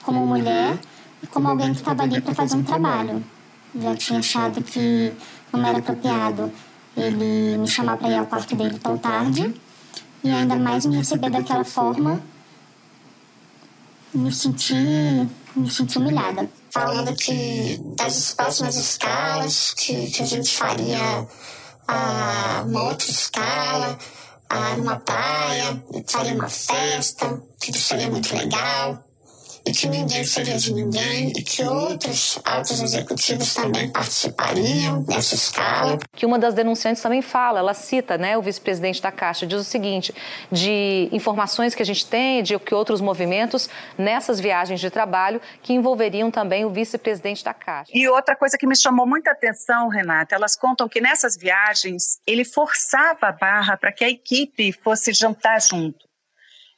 como 0.03 0.27
mulher 0.27 0.79
e 1.23 1.27
como 1.27 1.49
alguém 1.49 1.73
que 1.73 1.79
estava 1.79 2.03
ali 2.03 2.21
para 2.21 2.35
fazer 2.35 2.57
um 2.57 2.65
trabalho. 2.65 3.23
Já 3.81 3.95
tinha 3.95 4.19
achado 4.19 4.63
que 4.63 5.13
não 5.53 5.65
era 5.65 5.79
apropriado 5.79 6.53
ele 6.97 7.57
me 7.57 7.67
chamar 7.67 7.97
para 7.97 8.09
ir 8.09 8.17
ao 8.17 8.27
quarto 8.27 8.55
dele 8.55 8.79
tão 8.79 8.99
tarde 8.99 9.55
e 10.23 10.31
ainda 10.31 10.57
mais 10.57 10.85
me 10.85 10.97
receber 10.97 11.31
daquela 11.31 11.65
forma. 11.65 12.21
Me 14.15 14.31
senti, 14.31 14.75
me 15.57 15.71
senti 15.71 15.97
humilhada. 15.97 16.49
Falando 16.71 17.15
que 17.17 17.81
das 17.97 18.35
próximas 18.35 18.77
escalas, 18.77 19.75
que, 19.75 20.11
que 20.11 20.23
a 20.23 20.27
gente 20.27 20.51
faria 20.51 21.27
ah, 21.89 22.65
uma 22.67 22.85
outra 22.85 23.11
escala, 23.11 23.99
ah, 24.53 24.77
numa 24.77 25.01
praia, 25.01 25.83
faria 26.07 26.35
uma 26.35 26.49
festa, 26.49 27.43
que 27.61 27.73
seria 27.73 28.11
muito 28.11 28.37
legal 28.37 29.03
e 29.67 29.73
que 29.73 29.89
ninguém 29.89 30.25
seria 30.25 30.57
de 30.57 30.73
ninguém 30.73 31.33
e 31.37 31.43
que 31.43 31.63
outros 31.65 32.39
altos 32.45 32.81
executivos 32.81 33.55
também 33.55 33.91
participariam 33.91 35.03
dessa 35.03 35.35
escala. 35.35 35.99
Que 36.15 36.27
uma 36.27 36.39
das 36.39 36.55
denunciantes 36.55 37.03
também 37.03 37.23
fala, 37.23 37.61
ela 37.61 37.75
cita, 37.75 38.19
né, 38.19 38.37
o 38.37 38.43
vice-presidente 38.43 39.01
da 39.01 39.13
Caixa, 39.13 39.47
diz 39.47 39.61
o 39.61 39.65
seguinte, 39.65 40.15
de 40.51 41.09
informações 41.13 41.75
que 41.75 41.83
a 41.83 41.87
gente 41.87 42.07
tem, 42.07 42.43
de 42.43 42.59
que 42.59 42.75
outros 42.75 43.01
movimentos 43.01 43.69
nessas 43.97 44.41
viagens 44.41 44.81
de 44.81 44.91
trabalho 44.91 45.41
que 45.63 45.73
envolveriam 45.73 46.31
também 46.31 46.65
o 46.65 46.71
vice-presidente 46.71 47.45
da 47.45 47.55
Caixa. 47.55 47.93
E 47.95 48.09
outra 48.09 48.35
coisa 48.35 48.59
que 48.59 48.67
me 48.67 48.77
chamou 48.77 49.07
muita 49.07 49.31
atenção, 49.31 49.89
Renata, 49.89 50.35
elas 50.35 50.57
contam 50.57 50.89
que 50.89 51.01
nessas 51.01 51.37
viagens 51.37 52.19
ele 52.27 52.45
forçava 52.45 53.29
a 53.29 53.33
barra 53.33 53.77
para 53.77 53.93
que 53.93 54.05
a 54.05 54.09
equipe 54.09 54.73
fosse 54.73 55.13
jantar 55.13 55.61
junto. 55.61 56.13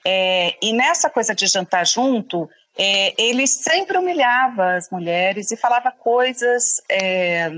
É, 0.07 0.55
e 0.63 0.75
nessa 0.75 1.09
coisa 1.09 1.35
de 1.35 1.47
jantar 1.47 1.87
junto, 1.87 2.49
é, 2.77 3.15
ele 3.21 3.47
sempre 3.47 3.97
humilhava 3.97 4.75
as 4.75 4.91
mulheres 4.91 5.51
e 5.51 5.57
falava 5.57 5.93
coisas, 5.93 6.83
é, 6.91 7.49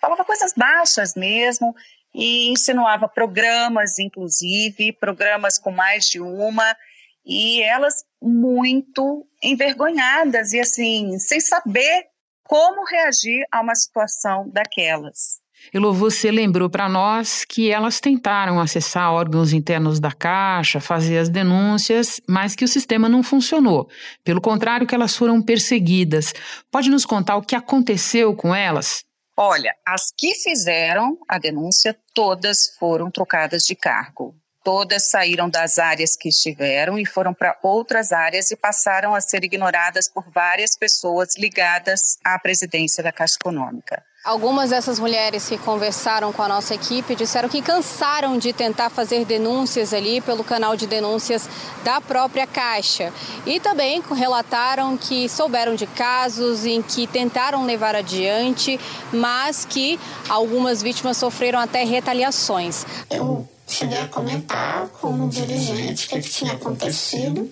falava 0.00 0.24
coisas 0.24 0.52
baixas 0.52 1.14
mesmo, 1.14 1.74
e 2.14 2.50
insinuava 2.50 3.08
programas, 3.08 3.98
inclusive, 3.98 4.92
programas 4.92 5.58
com 5.58 5.70
mais 5.70 6.06
de 6.06 6.20
uma, 6.20 6.76
e 7.24 7.62
elas 7.62 8.04
muito 8.22 9.26
envergonhadas 9.42 10.52
e 10.52 10.60
assim, 10.60 11.18
sem 11.18 11.40
saber 11.40 12.06
como 12.42 12.84
reagir 12.84 13.46
a 13.50 13.60
uma 13.60 13.74
situação 13.74 14.48
daquelas. 14.48 15.40
Elô, 15.72 15.92
você 15.92 16.30
lembrou 16.30 16.70
para 16.70 16.88
nós 16.88 17.44
que 17.44 17.70
elas 17.70 18.00
tentaram 18.00 18.60
acessar 18.60 19.12
órgãos 19.12 19.52
internos 19.52 19.98
da 19.98 20.12
Caixa, 20.12 20.80
fazer 20.80 21.18
as 21.18 21.28
denúncias, 21.28 22.20
mas 22.28 22.54
que 22.54 22.64
o 22.64 22.68
sistema 22.68 23.08
não 23.08 23.22
funcionou. 23.22 23.88
Pelo 24.22 24.40
contrário, 24.40 24.86
que 24.86 24.94
elas 24.94 25.16
foram 25.16 25.42
perseguidas. 25.42 26.32
Pode 26.70 26.88
nos 26.88 27.04
contar 27.04 27.36
o 27.36 27.42
que 27.42 27.56
aconteceu 27.56 28.34
com 28.34 28.54
elas? 28.54 29.04
Olha, 29.36 29.74
as 29.86 30.12
que 30.16 30.34
fizeram 30.34 31.18
a 31.28 31.38
denúncia, 31.38 31.94
todas 32.14 32.74
foram 32.78 33.10
trocadas 33.10 33.64
de 33.64 33.74
cargo. 33.74 34.34
Todas 34.64 35.10
saíram 35.10 35.48
das 35.48 35.78
áreas 35.78 36.16
que 36.16 36.28
estiveram 36.28 36.98
e 36.98 37.06
foram 37.06 37.32
para 37.32 37.56
outras 37.62 38.10
áreas 38.10 38.50
e 38.50 38.56
passaram 38.56 39.14
a 39.14 39.20
ser 39.20 39.44
ignoradas 39.44 40.08
por 40.08 40.28
várias 40.32 40.76
pessoas 40.76 41.36
ligadas 41.36 42.18
à 42.24 42.36
presidência 42.36 43.00
da 43.00 43.12
Caixa 43.12 43.36
Econômica. 43.40 44.02
Algumas 44.26 44.70
dessas 44.70 44.98
mulheres 44.98 45.48
que 45.48 45.56
conversaram 45.56 46.32
com 46.32 46.42
a 46.42 46.48
nossa 46.48 46.74
equipe 46.74 47.14
disseram 47.14 47.48
que 47.48 47.62
cansaram 47.62 48.36
de 48.36 48.52
tentar 48.52 48.90
fazer 48.90 49.24
denúncias 49.24 49.94
ali 49.94 50.20
pelo 50.20 50.42
canal 50.42 50.74
de 50.74 50.84
denúncias 50.84 51.48
da 51.84 52.00
própria 52.00 52.44
Caixa. 52.44 53.12
E 53.46 53.60
também 53.60 54.02
relataram 54.12 54.96
que 54.96 55.28
souberam 55.28 55.76
de 55.76 55.86
casos 55.86 56.64
em 56.64 56.82
que 56.82 57.06
tentaram 57.06 57.64
levar 57.64 57.94
adiante, 57.94 58.80
mas 59.12 59.64
que 59.64 59.96
algumas 60.28 60.82
vítimas 60.82 61.16
sofreram 61.16 61.60
até 61.60 61.84
retaliações. 61.84 62.84
Eu 63.08 63.48
cheguei 63.68 64.00
a 64.00 64.08
comentar 64.08 64.88
com 64.88 65.10
um 65.10 65.28
dirigente 65.28 66.06
o 66.06 66.08
que 66.08 66.20
tinha 66.20 66.54
acontecido. 66.54 67.48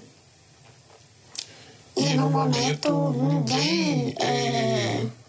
E 1.97 2.15
no 2.15 2.29
momento 2.29 3.15
ninguém. 3.17 4.13
É 4.19 5.24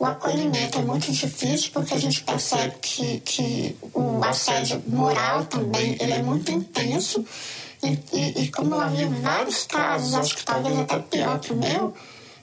o 0.00 0.06
acolhimento 0.06 0.78
é 0.78 0.82
muito 0.82 1.12
difícil 1.12 1.70
porque 1.74 1.92
a 1.92 1.98
gente 1.98 2.24
percebe 2.24 2.74
que, 2.80 3.20
que 3.20 3.76
o 3.92 4.24
assédio 4.24 4.82
moral 4.86 5.44
também 5.44 5.94
ele 6.00 6.14
é 6.14 6.22
muito 6.22 6.50
intenso. 6.50 7.22
E, 7.82 7.98
e, 8.10 8.44
e 8.44 8.50
como 8.50 8.76
eu 8.76 8.88
vi 8.88 9.04
vários 9.20 9.66
casos, 9.66 10.14
acho 10.14 10.36
que 10.38 10.44
talvez 10.44 10.78
até 10.78 10.98
pior 11.00 11.38
que 11.38 11.52
o 11.52 11.56
meu, 11.56 11.94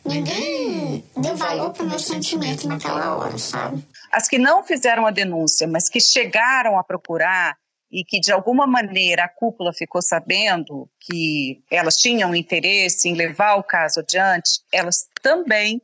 ninguém 0.05 1.03
deu 1.17 1.35
valor 1.35 1.71
para 1.71 1.83
o 1.83 1.89
meu 1.89 1.97
sentimento 1.97 2.67
naquela 2.67 3.17
hora, 3.17 3.39
sabe? 3.39 3.83
As 4.11 4.27
que 4.27 4.37
não 4.37 4.63
fizeram 4.63 5.07
a 5.07 5.11
denúncia, 5.11 5.67
mas 5.67 5.89
que 5.89 5.99
chegaram 5.99 6.77
a 6.77 6.83
procurar 6.83 7.55
e 7.91 8.03
que 8.03 8.19
de 8.19 8.31
alguma 8.31 8.67
maneira 8.67 9.23
a 9.23 9.29
cúpula 9.29 9.73
ficou 9.73 10.01
sabendo 10.01 10.87
que 10.99 11.63
elas 11.71 11.95
tinham 11.97 12.35
interesse 12.35 13.09
em 13.09 13.15
levar 13.15 13.55
o 13.55 13.63
caso 13.63 14.01
adiante, 14.01 14.61
elas 14.71 15.07
também 15.23 15.81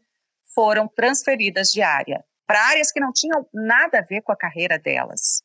foram 0.53 0.87
transferidas 0.87 1.69
de 1.69 1.81
área 1.81 2.23
para 2.47 2.67
áreas 2.67 2.91
que 2.91 2.99
não 2.99 3.11
tinham 3.11 3.45
nada 3.53 3.99
a 3.99 4.01
ver 4.01 4.21
com 4.21 4.31
a 4.31 4.35
carreira 4.35 4.77
delas. 4.77 5.41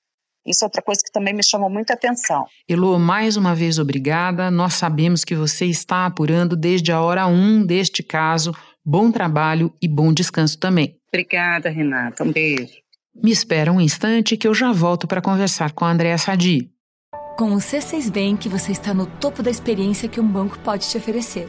Isso 0.47 0.65
é 0.65 0.67
outra 0.67 0.83
coisa 0.83 1.01
que 1.05 1.13
também 1.13 1.35
me 1.35 1.43
chamou 1.43 1.69
muita 1.69 1.93
atenção. 1.93 2.47
Elô, 2.69 2.99
mais 2.99 3.37
uma 3.37 3.55
vez 3.55 3.79
obrigada. 3.79 4.51
Nós 4.51 4.75
sabemos 4.75 5.25
que 5.25 5.35
você 5.35 5.67
está 5.67 6.07
apurando 6.07 6.57
desde 6.57 6.91
a 6.91 7.01
hora 7.01 7.27
1 7.27 7.31
um 7.31 7.67
deste 7.67 8.03
caso. 8.03 8.55
Bom 8.85 9.11
trabalho 9.11 9.73
e 9.83 9.87
bom 9.87 10.13
descanso 10.13 10.59
também. 10.59 10.97
Obrigada, 11.09 11.69
Renata. 11.69 12.25
Um 12.25 12.33
beijo. 12.33 12.75
Me 13.23 13.31
espera 13.31 13.73
um 13.73 13.81
instante 13.81 14.37
que 14.37 14.49
eu 14.49 14.55
já 14.55 14.73
volto 14.73 15.07
para 15.07 15.21
conversar 15.21 15.73
com 15.73 15.85
a 15.85 15.91
Andréa 15.91 16.17
Sadi. 16.17 16.71
Com 17.37 17.53
o 17.53 17.59
C6 17.59 18.11
Bank, 18.11 18.49
você 18.49 18.73
está 18.73 18.95
no 18.95 19.07
topo 19.07 19.43
da 19.43 19.51
experiência 19.51 20.09
que 20.09 20.21
um 20.21 20.27
banco 20.27 20.59
pode 20.61 20.89
te 20.89 20.97
oferecer 20.97 21.49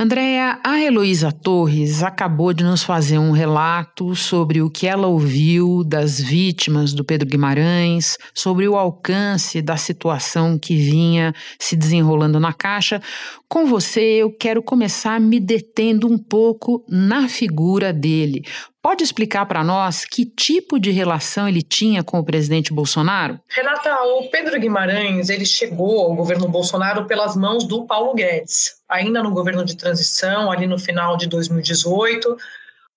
Andréia, 0.00 0.60
a 0.62 0.80
Heloísa 0.80 1.32
Torres 1.32 2.04
acabou 2.04 2.52
de 2.52 2.62
nos 2.62 2.84
fazer 2.84 3.18
um 3.18 3.32
relato 3.32 4.14
sobre 4.14 4.62
o 4.62 4.70
que 4.70 4.86
ela 4.86 5.08
ouviu 5.08 5.82
das 5.82 6.20
vítimas 6.20 6.92
do 6.92 7.04
Pedro 7.04 7.28
Guimarães, 7.28 8.16
sobre 8.32 8.68
o 8.68 8.76
alcance 8.76 9.60
da 9.60 9.76
situação 9.76 10.56
que 10.56 10.76
vinha 10.76 11.34
se 11.58 11.74
desenrolando 11.74 12.38
na 12.38 12.52
Caixa. 12.52 13.02
Com 13.48 13.66
você, 13.66 14.22
eu 14.22 14.30
quero 14.30 14.62
começar 14.62 15.20
me 15.20 15.40
detendo 15.40 16.06
um 16.06 16.16
pouco 16.16 16.84
na 16.88 17.28
figura 17.28 17.92
dele. 17.92 18.44
Pode 18.88 19.04
explicar 19.04 19.44
para 19.44 19.62
nós 19.62 20.06
que 20.06 20.24
tipo 20.24 20.80
de 20.80 20.90
relação 20.90 21.46
ele 21.46 21.60
tinha 21.60 22.02
com 22.02 22.18
o 22.18 22.24
presidente 22.24 22.72
Bolsonaro? 22.72 23.38
Renata, 23.46 23.94
o 24.02 24.30
Pedro 24.30 24.58
Guimarães 24.58 25.28
ele 25.28 25.44
chegou 25.44 26.06
ao 26.06 26.14
governo 26.14 26.48
Bolsonaro 26.48 27.04
pelas 27.04 27.36
mãos 27.36 27.64
do 27.64 27.84
Paulo 27.84 28.14
Guedes, 28.14 28.76
ainda 28.88 29.22
no 29.22 29.30
governo 29.30 29.62
de 29.62 29.76
transição, 29.76 30.50
ali 30.50 30.66
no 30.66 30.78
final 30.78 31.18
de 31.18 31.26
2018. 31.26 32.34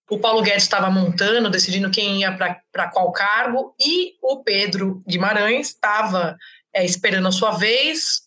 O 0.09 0.17
Paulo 0.17 0.41
Guedes 0.41 0.63
estava 0.63 0.89
montando, 0.89 1.49
decidindo 1.49 1.91
quem 1.91 2.21
ia 2.21 2.31
para 2.71 2.87
qual 2.87 3.11
cargo, 3.11 3.75
e 3.77 4.13
o 4.21 4.41
Pedro 4.41 5.03
Guimarães 5.05 5.71
estava 5.71 6.37
é, 6.73 6.85
esperando 6.85 7.27
a 7.27 7.33
sua 7.33 7.51
vez 7.51 8.21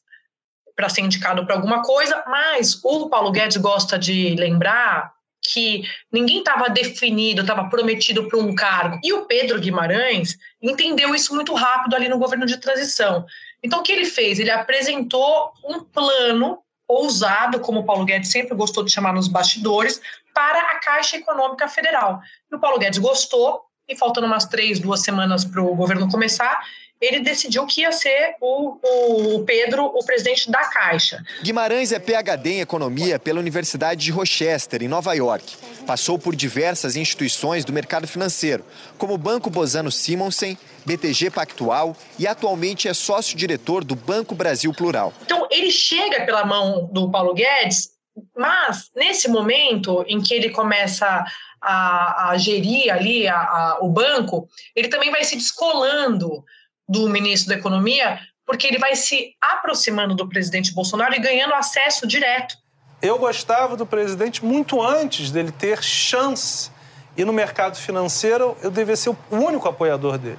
para 0.76 0.90
ser 0.90 1.00
indicado 1.00 1.46
para 1.46 1.54
alguma 1.54 1.80
coisa, 1.80 2.22
mas 2.26 2.78
o 2.84 3.08
Paulo 3.08 3.32
Guedes 3.32 3.56
gosta 3.56 3.98
de 3.98 4.34
lembrar 4.34 5.13
que 5.46 5.82
ninguém 6.10 6.38
estava 6.38 6.68
definido, 6.68 7.42
estava 7.42 7.68
prometido 7.68 8.26
para 8.28 8.38
um 8.38 8.54
cargo. 8.54 8.98
E 9.02 9.12
o 9.12 9.26
Pedro 9.26 9.60
Guimarães 9.60 10.38
entendeu 10.60 11.14
isso 11.14 11.34
muito 11.34 11.54
rápido 11.54 11.94
ali 11.94 12.08
no 12.08 12.18
governo 12.18 12.46
de 12.46 12.56
transição. 12.56 13.26
Então, 13.62 13.80
o 13.80 13.82
que 13.82 13.92
ele 13.92 14.06
fez? 14.06 14.38
Ele 14.38 14.50
apresentou 14.50 15.52
um 15.64 15.80
plano 15.80 16.58
ousado, 16.88 17.60
como 17.60 17.80
o 17.80 17.84
Paulo 17.84 18.04
Guedes 18.04 18.30
sempre 18.30 18.54
gostou 18.54 18.84
de 18.84 18.92
chamar 18.92 19.12
nos 19.12 19.28
bastidores, 19.28 20.00
para 20.34 20.58
a 20.58 20.80
Caixa 20.80 21.16
Econômica 21.16 21.68
Federal. 21.68 22.20
E 22.50 22.54
o 22.54 22.58
Paulo 22.58 22.78
Guedes 22.78 22.98
gostou, 22.98 23.62
e 23.88 23.96
faltando 23.96 24.26
umas 24.26 24.46
três, 24.46 24.78
duas 24.78 25.00
semanas 25.00 25.44
para 25.44 25.62
o 25.62 25.74
governo 25.74 26.10
começar, 26.10 26.62
ele 27.04 27.20
decidiu 27.20 27.66
que 27.66 27.82
ia 27.82 27.92
ser 27.92 28.36
o, 28.40 28.78
o, 28.82 29.44
Pedro, 29.44 29.84
o 29.84 30.04
presidente 30.04 30.50
da 30.50 30.64
Caixa. 30.64 31.22
Guimarães 31.42 31.92
é 31.92 31.98
PhD 31.98 32.54
em 32.54 32.60
Economia 32.60 33.18
pela 33.18 33.40
Universidade 33.40 34.04
de 34.04 34.10
Rochester, 34.10 34.82
em 34.82 34.88
Nova 34.88 35.14
York. 35.14 35.56
Passou 35.86 36.18
por 36.18 36.34
diversas 36.34 36.96
instituições 36.96 37.64
do 37.64 37.72
mercado 37.72 38.06
financeiro, 38.08 38.64
como 38.96 39.14
o 39.14 39.18
Banco 39.18 39.50
Bozano 39.50 39.92
Simonsen, 39.92 40.56
BTG 40.84 41.30
Pactual 41.30 41.96
e 42.18 42.26
atualmente 42.26 42.88
é 42.88 42.94
sócio-diretor 42.94 43.84
do 43.84 43.94
Banco 43.94 44.34
Brasil 44.34 44.72
Plural. 44.72 45.12
Então, 45.22 45.46
ele 45.50 45.70
chega 45.70 46.24
pela 46.24 46.44
mão 46.44 46.88
do 46.92 47.10
Paulo 47.10 47.34
Guedes, 47.34 47.90
mas 48.36 48.90
nesse 48.94 49.28
momento 49.28 50.04
em 50.06 50.20
que 50.20 50.34
ele 50.34 50.50
começa 50.50 51.24
a, 51.60 52.30
a 52.30 52.38
gerir 52.38 52.92
ali 52.92 53.26
a, 53.26 53.36
a, 53.36 53.78
o 53.80 53.88
banco, 53.88 54.48
ele 54.76 54.88
também 54.88 55.10
vai 55.10 55.24
se 55.24 55.34
descolando 55.34 56.44
do 56.88 57.08
ministro 57.08 57.48
da 57.48 57.58
Economia, 57.58 58.18
porque 58.46 58.66
ele 58.66 58.78
vai 58.78 58.94
se 58.94 59.34
aproximando 59.40 60.14
do 60.14 60.28
presidente 60.28 60.72
Bolsonaro 60.72 61.14
e 61.14 61.18
ganhando 61.18 61.54
acesso 61.54 62.06
direto. 62.06 62.56
Eu 63.00 63.18
gostava 63.18 63.76
do 63.76 63.86
presidente 63.86 64.44
muito 64.44 64.80
antes 64.82 65.30
dele 65.30 65.52
ter 65.52 65.82
chance. 65.82 66.70
E 67.16 67.24
no 67.24 67.32
mercado 67.32 67.76
financeiro, 67.76 68.56
eu 68.62 68.70
devia 68.70 68.96
ser 68.96 69.10
o 69.10 69.16
único 69.30 69.68
apoiador 69.68 70.18
dele, 70.18 70.38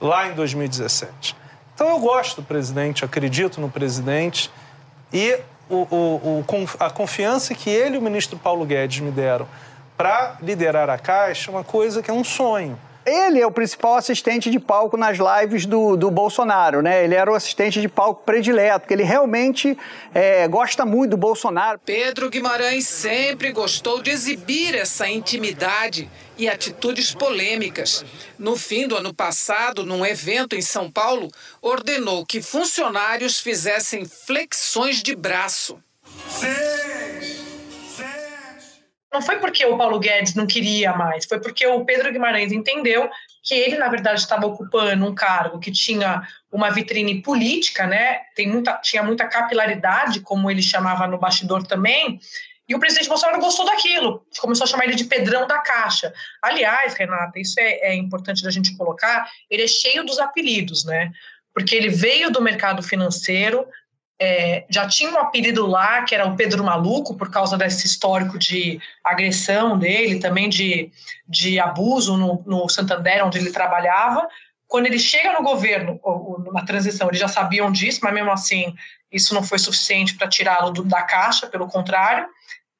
lá 0.00 0.28
em 0.28 0.34
2017. 0.34 1.34
Então, 1.74 1.88
eu 1.88 1.98
gosto 1.98 2.42
do 2.42 2.46
presidente, 2.46 3.04
acredito 3.04 3.60
no 3.60 3.70
presidente. 3.70 4.50
E 5.12 5.38
o, 5.68 5.86
o, 5.90 6.40
o, 6.40 6.44
a 6.78 6.90
confiança 6.90 7.54
que 7.54 7.70
ele 7.70 7.96
e 7.96 7.98
o 7.98 8.02
ministro 8.02 8.38
Paulo 8.38 8.64
Guedes 8.64 9.00
me 9.00 9.10
deram 9.10 9.48
para 9.96 10.36
liderar 10.42 10.90
a 10.90 10.98
Caixa 10.98 11.50
é 11.50 11.54
uma 11.54 11.64
coisa 11.64 12.02
que 12.02 12.10
é 12.10 12.14
um 12.14 12.24
sonho. 12.24 12.78
Ele 13.06 13.40
é 13.40 13.46
o 13.46 13.50
principal 13.50 13.96
assistente 13.96 14.50
de 14.50 14.58
palco 14.58 14.96
nas 14.96 15.18
lives 15.18 15.66
do, 15.66 15.96
do 15.96 16.10
Bolsonaro, 16.10 16.80
né? 16.80 17.04
Ele 17.04 17.14
era 17.14 17.30
o 17.30 17.34
assistente 17.34 17.80
de 17.80 17.88
palco 17.88 18.22
predileto, 18.24 18.80
porque 18.80 18.94
ele 18.94 19.02
realmente 19.02 19.76
é, 20.14 20.48
gosta 20.48 20.86
muito 20.86 21.10
do 21.10 21.16
Bolsonaro. 21.16 21.78
Pedro 21.84 22.30
Guimarães 22.30 22.86
sempre 22.86 23.52
gostou 23.52 24.00
de 24.00 24.10
exibir 24.10 24.74
essa 24.74 25.08
intimidade 25.08 26.10
e 26.38 26.48
atitudes 26.48 27.14
polêmicas. 27.14 28.04
No 28.38 28.56
fim 28.56 28.88
do 28.88 28.96
ano 28.96 29.12
passado, 29.12 29.84
num 29.84 30.04
evento 30.04 30.56
em 30.56 30.62
São 30.62 30.90
Paulo, 30.90 31.30
ordenou 31.60 32.24
que 32.24 32.40
funcionários 32.40 33.38
fizessem 33.38 34.04
flexões 34.04 35.02
de 35.02 35.14
braço. 35.14 35.78
Sim 36.28 37.03
não 39.14 39.22
foi 39.22 39.38
porque 39.38 39.64
o 39.64 39.78
Paulo 39.78 40.00
Guedes 40.00 40.34
não 40.34 40.46
queria 40.46 40.92
mais, 40.92 41.24
foi 41.24 41.40
porque 41.40 41.64
o 41.66 41.84
Pedro 41.84 42.12
Guimarães 42.12 42.50
entendeu 42.50 43.08
que 43.42 43.54
ele, 43.54 43.78
na 43.78 43.88
verdade, 43.88 44.20
estava 44.20 44.44
ocupando 44.46 45.06
um 45.06 45.14
cargo 45.14 45.60
que 45.60 45.70
tinha 45.70 46.26
uma 46.50 46.70
vitrine 46.70 47.22
política, 47.22 47.86
né? 47.86 48.22
Tem 48.34 48.48
muita, 48.48 48.72
tinha 48.78 49.02
muita 49.02 49.28
capilaridade, 49.28 50.20
como 50.20 50.50
ele 50.50 50.62
chamava 50.62 51.06
no 51.06 51.18
bastidor 51.18 51.64
também, 51.64 52.18
e 52.68 52.74
o 52.74 52.80
presidente 52.80 53.08
Bolsonaro 53.08 53.40
gostou 53.40 53.66
daquilo, 53.66 54.26
começou 54.38 54.64
a 54.64 54.66
chamar 54.66 54.84
ele 54.84 54.94
de 54.96 55.04
Pedrão 55.04 55.46
da 55.46 55.58
Caixa. 55.58 56.12
Aliás, 56.42 56.94
Renata, 56.94 57.38
isso 57.38 57.60
é, 57.60 57.90
é 57.90 57.94
importante 57.94 58.42
da 58.42 58.50
gente 58.50 58.76
colocar, 58.76 59.30
ele 59.48 59.62
é 59.62 59.68
cheio 59.68 60.04
dos 60.04 60.18
apelidos, 60.18 60.84
né? 60.84 61.12
Porque 61.54 61.76
ele 61.76 61.88
veio 61.88 62.32
do 62.32 62.42
mercado 62.42 62.82
financeiro, 62.82 63.64
é, 64.24 64.64
já 64.70 64.88
tinha 64.88 65.10
um 65.10 65.18
apelido 65.18 65.66
lá, 65.66 66.02
que 66.02 66.14
era 66.14 66.26
o 66.26 66.34
Pedro 66.34 66.64
Maluco, 66.64 67.14
por 67.14 67.30
causa 67.30 67.58
desse 67.58 67.86
histórico 67.86 68.38
de 68.38 68.80
agressão 69.04 69.78
dele, 69.78 70.18
também 70.18 70.48
de, 70.48 70.90
de 71.28 71.60
abuso 71.60 72.16
no, 72.16 72.42
no 72.46 72.68
Santander, 72.70 73.24
onde 73.26 73.36
ele 73.36 73.52
trabalhava. 73.52 74.26
Quando 74.66 74.86
ele 74.86 74.98
chega 74.98 75.34
no 75.34 75.42
governo, 75.42 76.00
na 76.52 76.64
transição, 76.64 77.08
eles 77.08 77.20
já 77.20 77.28
sabiam 77.28 77.70
disso, 77.70 78.00
mas 78.02 78.14
mesmo 78.14 78.30
assim, 78.30 78.74
isso 79.12 79.34
não 79.34 79.42
foi 79.42 79.58
suficiente 79.58 80.14
para 80.14 80.26
tirá-lo 80.26 80.72
da 80.84 81.02
caixa, 81.02 81.46
pelo 81.46 81.68
contrário. 81.68 82.26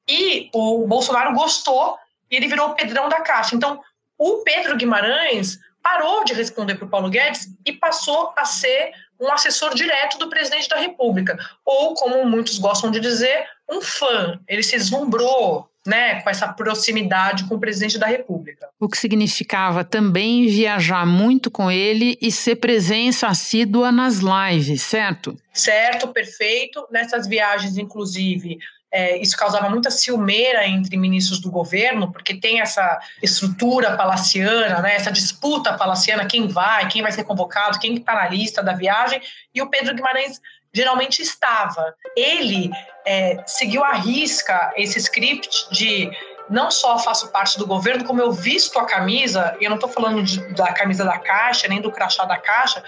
E 0.07 0.49
o 0.51 0.87
Bolsonaro 0.87 1.33
gostou 1.33 1.95
e 2.29 2.35
ele 2.35 2.47
virou 2.47 2.69
o 2.69 2.73
Pedrão 2.73 3.07
da 3.07 3.21
Caixa. 3.21 3.55
Então, 3.55 3.81
o 4.17 4.43
Pedro 4.43 4.75
Guimarães 4.75 5.59
parou 5.81 6.25
de 6.25 6.33
responder 6.33 6.75
para 6.75 6.85
o 6.85 6.89
Paulo 6.89 7.09
Guedes 7.09 7.47
e 7.63 7.71
passou 7.71 8.33
a 8.35 8.45
ser 8.45 8.91
um 9.19 9.31
assessor 9.31 9.73
direto 9.73 10.17
do 10.17 10.29
presidente 10.29 10.67
da 10.69 10.77
República, 10.77 11.37
ou, 11.65 11.93
como 11.93 12.25
muitos 12.25 12.59
gostam 12.59 12.91
de 12.91 12.99
dizer, 12.99 13.45
um 13.69 13.81
fã. 13.81 14.39
Ele 14.47 14.63
se 14.63 14.77
deslumbrou 14.77 15.69
né, 15.85 16.21
com 16.21 16.29
essa 16.29 16.47
proximidade 16.47 17.45
com 17.45 17.55
o 17.55 17.59
presidente 17.59 17.97
da 17.97 18.07
República. 18.07 18.67
O 18.79 18.89
que 18.89 18.97
significava 18.97 19.83
também 19.83 20.47
viajar 20.47 21.05
muito 21.05 21.51
com 21.51 21.69
ele 21.69 22.17
e 22.19 22.31
ser 22.31 22.55
presença 22.55 23.27
assídua 23.27 23.91
nas 23.91 24.19
lives, 24.19 24.81
certo? 24.81 25.37
Certo, 25.53 26.07
perfeito. 26.07 26.87
Nessas 26.91 27.27
viagens, 27.27 27.77
inclusive, 27.77 28.57
é, 28.95 29.17
isso 29.17 29.35
causava 29.35 29.69
muita 29.69 29.91
ciumeira 29.91 30.65
entre 30.65 30.95
ministros 30.95 31.41
do 31.41 31.51
governo, 31.51 32.13
porque 32.13 32.33
tem 32.33 32.61
essa 32.61 32.97
estrutura 33.21 33.97
palaciana, 33.97 34.79
né, 34.81 34.95
essa 34.95 35.11
disputa 35.11 35.73
palaciana, 35.73 36.25
quem 36.25 36.47
vai, 36.47 36.87
quem 36.87 37.01
vai 37.01 37.11
ser 37.11 37.25
convocado, 37.25 37.77
quem 37.77 37.95
está 37.95 38.15
na 38.15 38.29
lista 38.29 38.63
da 38.63 38.71
viagem, 38.71 39.21
e 39.53 39.61
o 39.61 39.69
Pedro 39.69 39.93
Guimarães 39.93 40.39
geralmente 40.73 41.21
estava. 41.21 41.93
Ele 42.15 42.71
é, 43.05 43.43
seguiu 43.45 43.83
à 43.83 43.91
risca 43.95 44.71
esse 44.77 44.97
script 44.97 45.67
de 45.71 46.09
não 46.49 46.71
só 46.71 46.97
faço 46.97 47.31
parte 47.31 47.57
do 47.57 47.67
governo, 47.67 48.05
como 48.05 48.21
eu 48.21 48.31
visto 48.31 48.79
a 48.79 48.85
camisa, 48.85 49.57
e 49.59 49.65
eu 49.65 49.69
não 49.69 49.77
estou 49.77 49.89
falando 49.89 50.23
de, 50.23 50.39
da 50.53 50.71
camisa 50.71 51.03
da 51.03 51.17
Caixa, 51.17 51.67
nem 51.67 51.81
do 51.81 51.91
crachá 51.91 52.23
da 52.23 52.37
Caixa, 52.37 52.81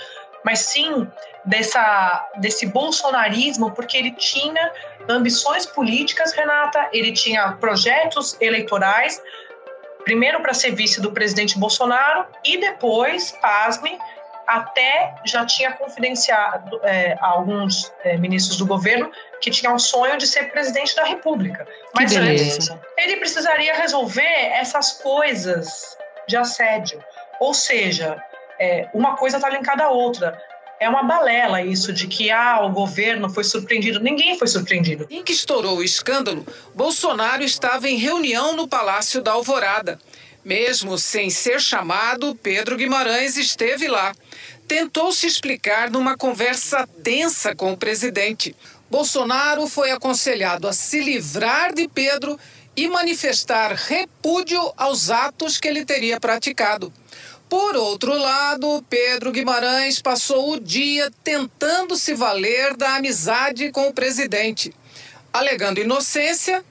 mas 0.47 0.59
sim 0.59 1.05
dessa, 1.43 2.25
desse 2.37 2.67
bolsonarismo, 2.67 3.69
porque 3.71 3.97
ele 3.97 4.11
tinha 4.11 4.71
ambições 5.09 5.65
políticas, 5.65 6.31
Renata, 6.31 6.87
ele 6.93 7.11
tinha 7.11 7.51
projetos 7.59 8.37
eleitorais, 8.39 9.21
primeiro 10.05 10.41
para 10.41 10.53
ser 10.53 10.71
vice 10.71 11.01
do 11.01 11.11
presidente 11.11 11.59
Bolsonaro 11.59 12.25
e 12.45 12.57
depois, 12.61 13.33
pasme, 13.41 13.99
até 14.47 15.15
já 15.25 15.45
tinha 15.45 15.73
confidenciado 15.73 16.79
é, 16.83 17.17
alguns 17.19 17.91
é, 18.05 18.15
ministros 18.15 18.57
do 18.57 18.65
governo 18.65 19.11
que 19.41 19.51
tinham 19.51 19.75
o 19.75 19.79
sonho 19.79 20.17
de 20.17 20.25
ser 20.25 20.49
presidente 20.49 20.95
da 20.95 21.03
República. 21.03 21.67
Mas 21.93 22.15
antes, 22.15 22.69
ele 22.97 23.17
precisaria 23.17 23.73
resolver 23.73 24.45
essas 24.61 24.93
coisas 24.93 25.97
de 26.25 26.37
assédio. 26.37 27.03
Ou 27.41 27.53
seja, 27.53 28.23
é, 28.59 28.89
uma 28.93 29.15
coisa 29.15 29.37
está 29.37 29.49
linkada 29.49 29.85
à 29.85 29.89
outra. 29.89 30.41
É 30.79 30.87
uma 30.87 31.01
balela 31.01 31.61
isso 31.61 31.91
de 31.91 32.07
que 32.07 32.29
ah, 32.29 32.63
o 32.63 32.69
governo 32.69 33.29
foi 33.29 33.43
surpreendido. 33.43 33.99
Ninguém 33.99 34.37
foi 34.37 34.47
surpreendido. 34.47 35.07
Em 35.09 35.23
que 35.23 35.33
estourou 35.33 35.77
o 35.77 35.83
escândalo, 35.83 36.45
Bolsonaro 36.75 37.43
estava 37.43 37.89
em 37.89 37.97
reunião 37.97 38.55
no 38.55 38.67
Palácio 38.67 39.21
da 39.21 39.31
Alvorada. 39.31 39.99
Mesmo 40.45 40.97
sem 40.97 41.29
ser 41.29 41.59
chamado, 41.59 42.35
Pedro 42.35 42.77
Guimarães 42.77 43.37
esteve 43.37 43.87
lá. 43.87 44.13
Tentou 44.67 45.11
se 45.11 45.25
explicar 45.25 45.89
numa 45.89 46.15
conversa 46.15 46.87
tensa 47.03 47.55
com 47.55 47.73
o 47.73 47.77
presidente. 47.77 48.55
Bolsonaro 48.89 49.67
foi 49.67 49.91
aconselhado 49.91 50.67
a 50.67 50.73
se 50.73 51.01
livrar 51.01 51.73
de 51.73 51.87
Pedro 51.87 52.39
e 52.75 52.87
manifestar 52.87 53.73
repúdio 53.73 54.71
aos 54.77 55.09
atos 55.09 55.59
que 55.59 55.67
ele 55.67 55.83
teria 55.83 56.19
praticado. 56.19 56.93
Por 57.49 57.77
outro 57.77 58.17
lado, 58.17 58.83
Pedro 58.89 59.31
Guimarães 59.31 60.01
passou 60.01 60.53
o 60.53 60.59
dia 60.59 61.09
tentando 61.23 61.95
se 61.95 62.13
valer 62.13 62.75
da 62.75 62.95
amizade 62.95 63.71
com 63.71 63.87
o 63.87 63.93
presidente, 63.93 64.73
alegando 65.31 65.79
inocência 65.79 66.63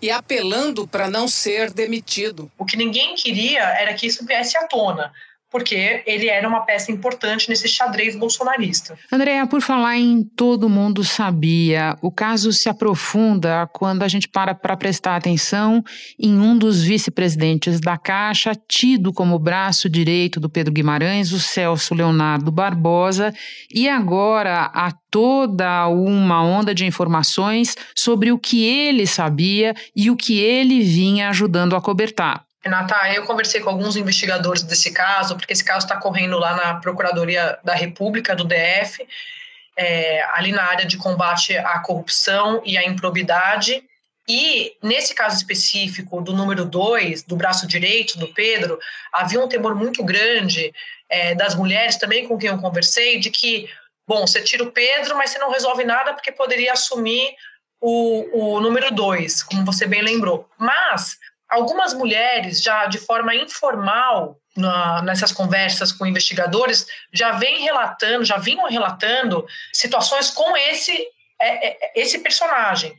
e 0.00 0.10
apelando 0.10 0.86
para 0.86 1.10
não 1.10 1.28
ser 1.28 1.70
demitido. 1.70 2.50
O 2.56 2.64
que 2.64 2.76
ninguém 2.76 3.14
queria 3.14 3.62
era 3.62 3.92
que 3.94 4.06
isso 4.06 4.24
viesse 4.24 4.56
à 4.56 4.66
tona, 4.66 5.12
porque 5.50 6.02
ele 6.06 6.28
era 6.28 6.48
uma 6.48 6.60
peça 6.60 6.90
importante 6.90 7.48
nesse 7.48 7.68
xadrez 7.68 8.16
bolsonarista. 8.16 8.98
Andréa, 9.12 9.46
por 9.46 9.60
falar 9.60 9.96
em 9.96 10.22
todo 10.22 10.68
mundo 10.68 11.04
sabia, 11.04 11.96
o 12.02 12.10
caso 12.10 12.52
se 12.52 12.68
aprofunda 12.68 13.66
quando 13.72 14.02
a 14.02 14.08
gente 14.08 14.28
para 14.28 14.54
para 14.54 14.76
prestar 14.76 15.16
atenção 15.16 15.82
em 16.18 16.38
um 16.38 16.56
dos 16.58 16.82
vice-presidentes 16.82 17.80
da 17.80 17.96
Caixa, 17.96 18.52
tido 18.68 19.12
como 19.12 19.38
braço 19.38 19.88
direito 19.88 20.40
do 20.40 20.48
Pedro 20.48 20.72
Guimarães, 20.72 21.32
o 21.32 21.38
Celso 21.38 21.94
Leonardo 21.94 22.50
Barbosa, 22.50 23.32
e 23.72 23.88
agora 23.88 24.70
há 24.74 24.92
toda 25.10 25.88
uma 25.88 26.42
onda 26.42 26.74
de 26.74 26.84
informações 26.84 27.76
sobre 27.94 28.32
o 28.32 28.38
que 28.38 28.64
ele 28.64 29.06
sabia 29.06 29.74
e 29.94 30.10
o 30.10 30.16
que 30.16 30.38
ele 30.38 30.82
vinha 30.82 31.28
ajudando 31.28 31.74
a 31.76 31.80
cobertar. 31.80 32.45
Renata, 32.66 32.96
eu 33.14 33.24
conversei 33.24 33.60
com 33.60 33.70
alguns 33.70 33.94
investigadores 33.94 34.60
desse 34.64 34.90
caso, 34.90 35.36
porque 35.36 35.52
esse 35.52 35.62
caso 35.62 35.86
está 35.86 35.96
correndo 35.96 36.36
lá 36.36 36.56
na 36.56 36.74
Procuradoria 36.80 37.56
da 37.62 37.74
República, 37.74 38.34
do 38.34 38.42
DF, 38.42 39.06
é, 39.76 40.24
ali 40.32 40.50
na 40.50 40.64
área 40.64 40.84
de 40.84 40.96
combate 40.96 41.56
à 41.56 41.78
corrupção 41.78 42.60
e 42.64 42.76
à 42.76 42.84
improbidade. 42.84 43.84
E 44.28 44.76
nesse 44.82 45.14
caso 45.14 45.36
específico 45.36 46.20
do 46.20 46.32
número 46.32 46.64
2, 46.64 47.22
do 47.22 47.36
braço 47.36 47.68
direito 47.68 48.18
do 48.18 48.34
Pedro, 48.34 48.80
havia 49.12 49.38
um 49.38 49.48
temor 49.48 49.76
muito 49.76 50.02
grande 50.02 50.74
é, 51.08 51.36
das 51.36 51.54
mulheres 51.54 51.94
também 51.94 52.26
com 52.26 52.36
quem 52.36 52.50
eu 52.50 52.58
conversei, 52.58 53.20
de 53.20 53.30
que, 53.30 53.70
bom, 54.08 54.26
você 54.26 54.42
tira 54.42 54.64
o 54.64 54.72
Pedro, 54.72 55.16
mas 55.16 55.30
você 55.30 55.38
não 55.38 55.52
resolve 55.52 55.84
nada 55.84 56.14
porque 56.14 56.32
poderia 56.32 56.72
assumir 56.72 57.32
o, 57.80 58.56
o 58.56 58.60
número 58.60 58.92
2, 58.92 59.44
como 59.44 59.64
você 59.64 59.86
bem 59.86 60.02
lembrou. 60.02 60.50
Mas 60.58 61.16
algumas 61.48 61.94
mulheres, 61.94 62.62
já 62.62 62.86
de 62.86 62.98
forma 62.98 63.34
informal, 63.34 64.38
na, 64.56 65.02
nessas 65.02 65.32
conversas 65.32 65.92
com 65.92 66.06
investigadores, 66.06 66.86
já 67.12 67.32
vêm 67.32 67.62
relatando, 67.62 68.24
já 68.24 68.38
vinham 68.38 68.68
relatando 68.68 69.46
situações 69.72 70.30
com 70.30 70.56
esse, 70.56 70.92
é, 71.40 71.68
é, 71.68 71.92
esse 71.94 72.18
personagem. 72.20 72.96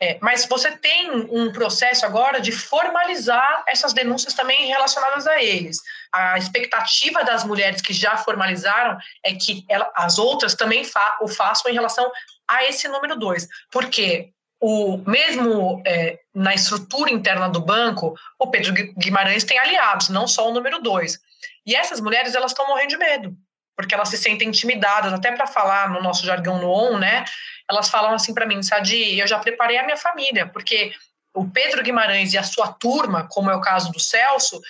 É, 0.00 0.18
mas 0.20 0.46
você 0.46 0.76
tem 0.78 1.12
um 1.30 1.52
processo 1.52 2.04
agora 2.04 2.40
de 2.40 2.50
formalizar 2.50 3.62
essas 3.68 3.92
denúncias 3.92 4.34
também 4.34 4.66
relacionadas 4.66 5.28
a 5.28 5.40
eles. 5.40 5.78
A 6.12 6.36
expectativa 6.36 7.22
das 7.22 7.44
mulheres 7.44 7.80
que 7.80 7.92
já 7.92 8.16
formalizaram 8.16 8.98
é 9.22 9.32
que 9.34 9.64
ela, 9.68 9.88
as 9.94 10.18
outras 10.18 10.56
também 10.56 10.82
fa 10.82 11.18
o 11.20 11.28
façam 11.28 11.70
em 11.70 11.74
relação 11.74 12.10
a 12.48 12.64
esse 12.64 12.88
número 12.88 13.16
dois. 13.16 13.46
Porque 13.70 14.32
o 14.62 14.96
mesmo 14.98 15.82
é, 15.84 16.20
na 16.32 16.54
estrutura 16.54 17.10
interna 17.10 17.48
do 17.48 17.60
banco, 17.60 18.14
o 18.38 18.46
Pedro 18.46 18.72
Guimarães 18.96 19.42
tem 19.42 19.58
aliados, 19.58 20.08
não 20.08 20.28
só 20.28 20.48
o 20.48 20.54
número 20.54 20.80
dois. 20.80 21.18
E 21.66 21.74
essas 21.74 22.00
mulheres 22.00 22.36
elas 22.36 22.52
estão 22.52 22.68
morrendo 22.68 22.90
de 22.90 22.96
medo, 22.96 23.36
porque 23.76 23.92
elas 23.92 24.08
se 24.08 24.16
sentem 24.16 24.48
intimidadas, 24.48 25.12
até 25.12 25.32
para 25.32 25.48
falar 25.48 25.90
no 25.90 26.00
nosso 26.00 26.24
jargão 26.24 26.60
no 26.60 26.70
ON, 26.70 26.96
né? 26.96 27.24
Elas 27.68 27.88
falam 27.88 28.14
assim 28.14 28.32
para 28.32 28.46
mim, 28.46 28.62
Sadi, 28.62 29.18
eu 29.18 29.26
já 29.26 29.40
preparei 29.40 29.78
a 29.78 29.82
minha 29.82 29.96
família, 29.96 30.46
porque 30.46 30.92
o 31.34 31.44
Pedro 31.44 31.82
Guimarães 31.82 32.32
e 32.32 32.38
a 32.38 32.44
sua 32.44 32.68
turma, 32.68 33.26
como 33.28 33.50
é 33.50 33.56
o 33.56 33.60
caso 33.60 33.90
do 33.90 33.98
Celso, 33.98 34.60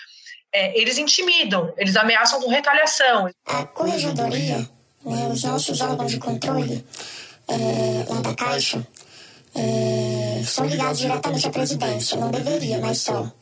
é, 0.51 0.79
eles 0.81 0.97
intimidam, 0.97 1.71
eles 1.77 1.97
ameaçam 1.97 2.41
com 2.41 2.49
retaliação. 2.49 3.29
A 3.45 3.67
corregedoria, 3.67 4.67
né, 5.05 5.29
os 5.31 5.45
nossos 5.45 5.83
órgãos 5.83 6.11
de 6.11 6.19
controle 6.19 6.83
é, 7.47 8.23
da 8.23 8.35
Caixa, 8.35 8.87
é, 9.55 10.43
são 10.45 10.67
ligados 10.67 10.99
diretamente 11.01 11.47
à 11.47 11.51
presidência. 11.51 12.17
Não 12.17 12.31
deveria, 12.31 12.79
mas 12.79 12.99
são. 12.99 13.33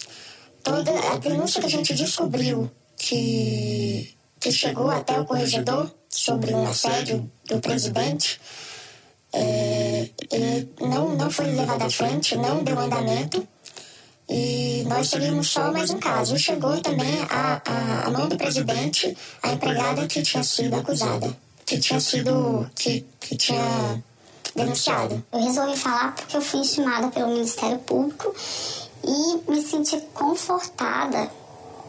Toda 0.62 0.90
a 1.12 1.16
denúncia 1.16 1.61
que 1.61 1.66
a 1.66 1.70
gente 1.70 1.94
descobriu 1.94 2.70
que, 2.96 4.14
que 4.38 4.53
chegou 4.53 4.90
até 4.90 5.18
o 5.18 5.25
corregedor 5.25 5.90
sobre 6.09 6.53
um 6.53 6.66
assédio 6.66 7.31
do 7.49 7.59
presidente 7.61 8.38
é, 9.33 10.11
não, 10.81 11.14
não 11.16 11.31
foi 11.31 11.46
levado 11.46 11.83
à 11.83 11.90
frente, 11.90 12.37
não 12.37 12.62
deu 12.62 12.79
andamento. 12.79 13.46
E 14.29 14.85
nós 14.87 15.11
teríamos 15.11 15.49
só 15.49 15.73
mais 15.73 15.90
um 15.90 15.99
caso. 15.99 16.38
Chegou 16.38 16.81
também 16.81 17.20
a, 17.29 17.61
a, 17.64 18.07
a 18.07 18.11
mão 18.11 18.29
do 18.29 18.37
presidente, 18.37 19.16
a 19.42 19.53
empregada 19.53 20.07
que 20.07 20.23
tinha 20.23 20.42
sido 20.42 20.77
acusada, 20.77 21.37
que 21.66 21.79
tinha 21.79 21.99
sido. 21.99 22.70
que, 22.77 23.05
que 23.18 23.37
tinha 23.37 24.03
denunciado. 24.55 25.23
Eu 25.33 25.41
resolvi 25.41 25.77
falar 25.77 26.15
porque 26.15 26.37
eu 26.37 26.41
fui 26.41 26.61
estimada 26.61 27.09
pelo 27.09 27.29
Ministério 27.29 27.79
Público 27.81 28.35
e 29.05 29.51
me 29.51 29.63
senti 29.63 30.01
confortada 30.15 31.31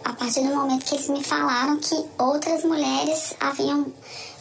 a 0.03 0.13
partir 0.13 0.41
do 0.41 0.55
momento 0.55 0.85
que 0.85 0.95
eles 0.95 1.09
me 1.09 1.23
falaram 1.23 1.77
que 1.77 1.95
outras 2.17 2.63
mulheres 2.63 3.35
haviam 3.39 3.85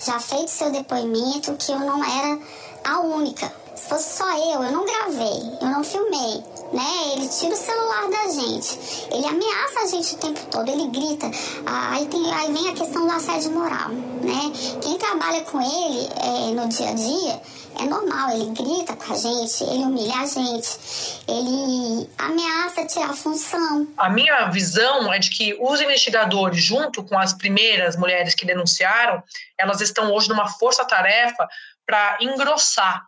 já 0.05 0.19
feito 0.19 0.51
seu 0.51 0.71
depoimento, 0.71 1.55
que 1.57 1.73
eu 1.73 1.79
não 1.81 2.03
era 2.03 2.39
a 2.85 3.01
única. 3.01 3.53
Se 3.77 3.89
fosse 3.89 4.17
só 4.17 4.31
eu, 4.37 4.63
eu 4.63 4.73
não 4.73 4.85
gravei, 4.85 5.59
eu 5.61 5.69
não 5.69 5.85
filmei, 5.85 6.43
né? 6.73 7.13
Ele 7.13 7.29
tira 7.29 7.53
o 7.53 7.57
celular 7.57 8.09
da 8.09 8.29
gente, 8.33 9.07
ele 9.11 9.27
ameaça 9.27 9.81
a 9.81 9.87
gente 9.87 10.15
o 10.15 10.19
tempo 10.19 10.41
todo, 10.51 10.71
ele 10.71 10.87
grita. 10.89 11.31
Aí, 11.67 12.07
tem, 12.07 12.33
aí 12.33 12.53
vem 12.53 12.69
a 12.69 12.75
questão 12.75 13.07
do 13.07 13.13
assédio 13.13 13.51
moral, 13.53 13.89
né? 13.89 14.53
Quem 14.83 14.99
trabalha 14.99 15.43
com 15.43 15.61
ele 15.61 16.09
é, 16.23 16.55
no 16.55 16.69
dia 16.69 16.91
a 16.91 16.95
dia 16.95 17.43
é 17.79 17.85
normal, 17.85 18.31
ele 18.33 18.51
grita 18.51 18.95
com 18.95 19.13
a 19.13 19.17
gente, 19.17 19.65
ele 19.65 19.85
humilha 19.85 20.15
a 20.17 20.27
gente, 20.27 20.79
ele 21.27 22.09
ameaça 22.19 22.87
tirar 22.87 23.11
a 23.11 23.17
função. 23.17 23.89
A 23.97 24.11
minha 24.11 24.49
visão 24.49 25.13
é 25.13 25.19
de 25.19 25.31
que 25.31 25.57
os 25.61 25.81
investigadores, 25.81 26.63
junto 26.63 27.03
com 27.03 27.19
as 27.19 27.33
primeiras 27.33 27.97
mulheres 27.97 28.35
que 28.35 28.45
denunciaram, 28.45 29.23
elas 29.57 29.81
estão 29.81 30.13
hoje 30.13 30.29
numa 30.29 30.49
força-tarefa 30.49 31.49
para 31.87 32.19
engrossar 32.21 33.05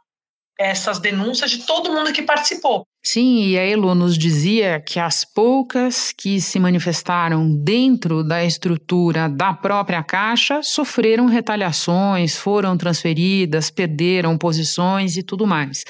essas 0.59 0.99
denúncias 0.99 1.51
de 1.51 1.65
todo 1.65 1.93
mundo 1.93 2.13
que 2.13 2.23
participou. 2.23 2.87
Sim, 3.05 3.49
e 3.49 3.59
a 3.59 3.63
Elo 3.65 3.97
nos 3.97 4.17
dizia 4.17 4.81
que 4.81 5.01
as 5.01 5.25
poucas 5.25 6.13
que 6.17 6.41
se 6.41 6.61
manifestaram 6.61 7.53
dentro 7.53 8.23
da 8.23 8.45
estrutura 8.45 9.29
da 9.29 9.53
própria 9.53 10.05
Caixa 10.05 10.63
sofreram 10.63 11.27
retaliações, 11.27 12.37
foram 12.37 12.77
transferidas, 12.77 13.71
perderam 13.71 14.39
posições 14.39 15.17
e 15.17 15.23
tudo 15.23 15.45
mais. 15.45 15.85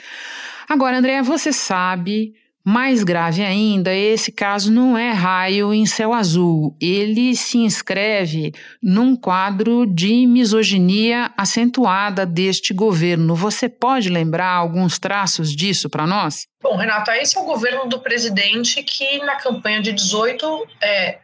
Agora, 0.66 0.96
André, 0.96 1.22
você 1.22 1.52
sabe 1.52 2.32
mais 2.64 3.02
grave 3.02 3.42
ainda, 3.42 3.92
esse 3.92 4.30
caso 4.30 4.72
não 4.72 4.96
é 4.96 5.10
raio 5.10 5.74
em 5.74 5.84
céu 5.84 6.12
azul. 6.12 6.76
Ele 6.80 7.34
se 7.34 7.58
inscreve 7.58 8.52
num 8.82 9.16
quadro 9.16 9.84
de 9.86 10.26
misoginia 10.26 11.32
acentuada 11.36 12.24
deste 12.24 12.72
governo. 12.72 13.34
Você 13.34 13.68
pode 13.68 14.08
lembrar 14.08 14.52
alguns 14.52 14.98
traços 14.98 15.54
disso 15.54 15.90
para 15.90 16.06
nós? 16.06 16.46
Bom, 16.62 16.76
Renata, 16.76 17.16
esse 17.16 17.36
é 17.36 17.40
o 17.40 17.44
governo 17.44 17.88
do 17.88 17.98
presidente 17.98 18.82
que, 18.82 19.18
na 19.24 19.36
campanha 19.36 19.82
de 19.82 19.92
18, 19.92 20.68
é, 20.80 21.18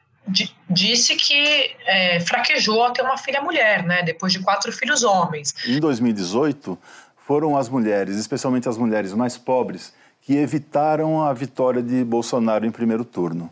disse 0.68 1.14
que 1.14 1.70
é, 1.86 2.20
fraquejou 2.20 2.82
a 2.82 2.90
ter 2.90 3.02
uma 3.02 3.16
filha 3.16 3.40
mulher, 3.40 3.84
né? 3.84 4.02
Depois 4.02 4.32
de 4.32 4.40
quatro 4.40 4.72
filhos 4.72 5.04
homens. 5.04 5.54
Em 5.66 5.78
2018, 5.78 6.76
foram 7.16 7.56
as 7.56 7.68
mulheres, 7.68 8.16
especialmente 8.16 8.68
as 8.68 8.76
mulheres 8.76 9.14
mais 9.14 9.38
pobres, 9.38 9.92
que 10.28 10.36
evitaram 10.36 11.22
a 11.22 11.32
vitória 11.32 11.82
de 11.82 12.04
Bolsonaro 12.04 12.66
em 12.66 12.70
primeiro 12.70 13.02
turno. 13.02 13.48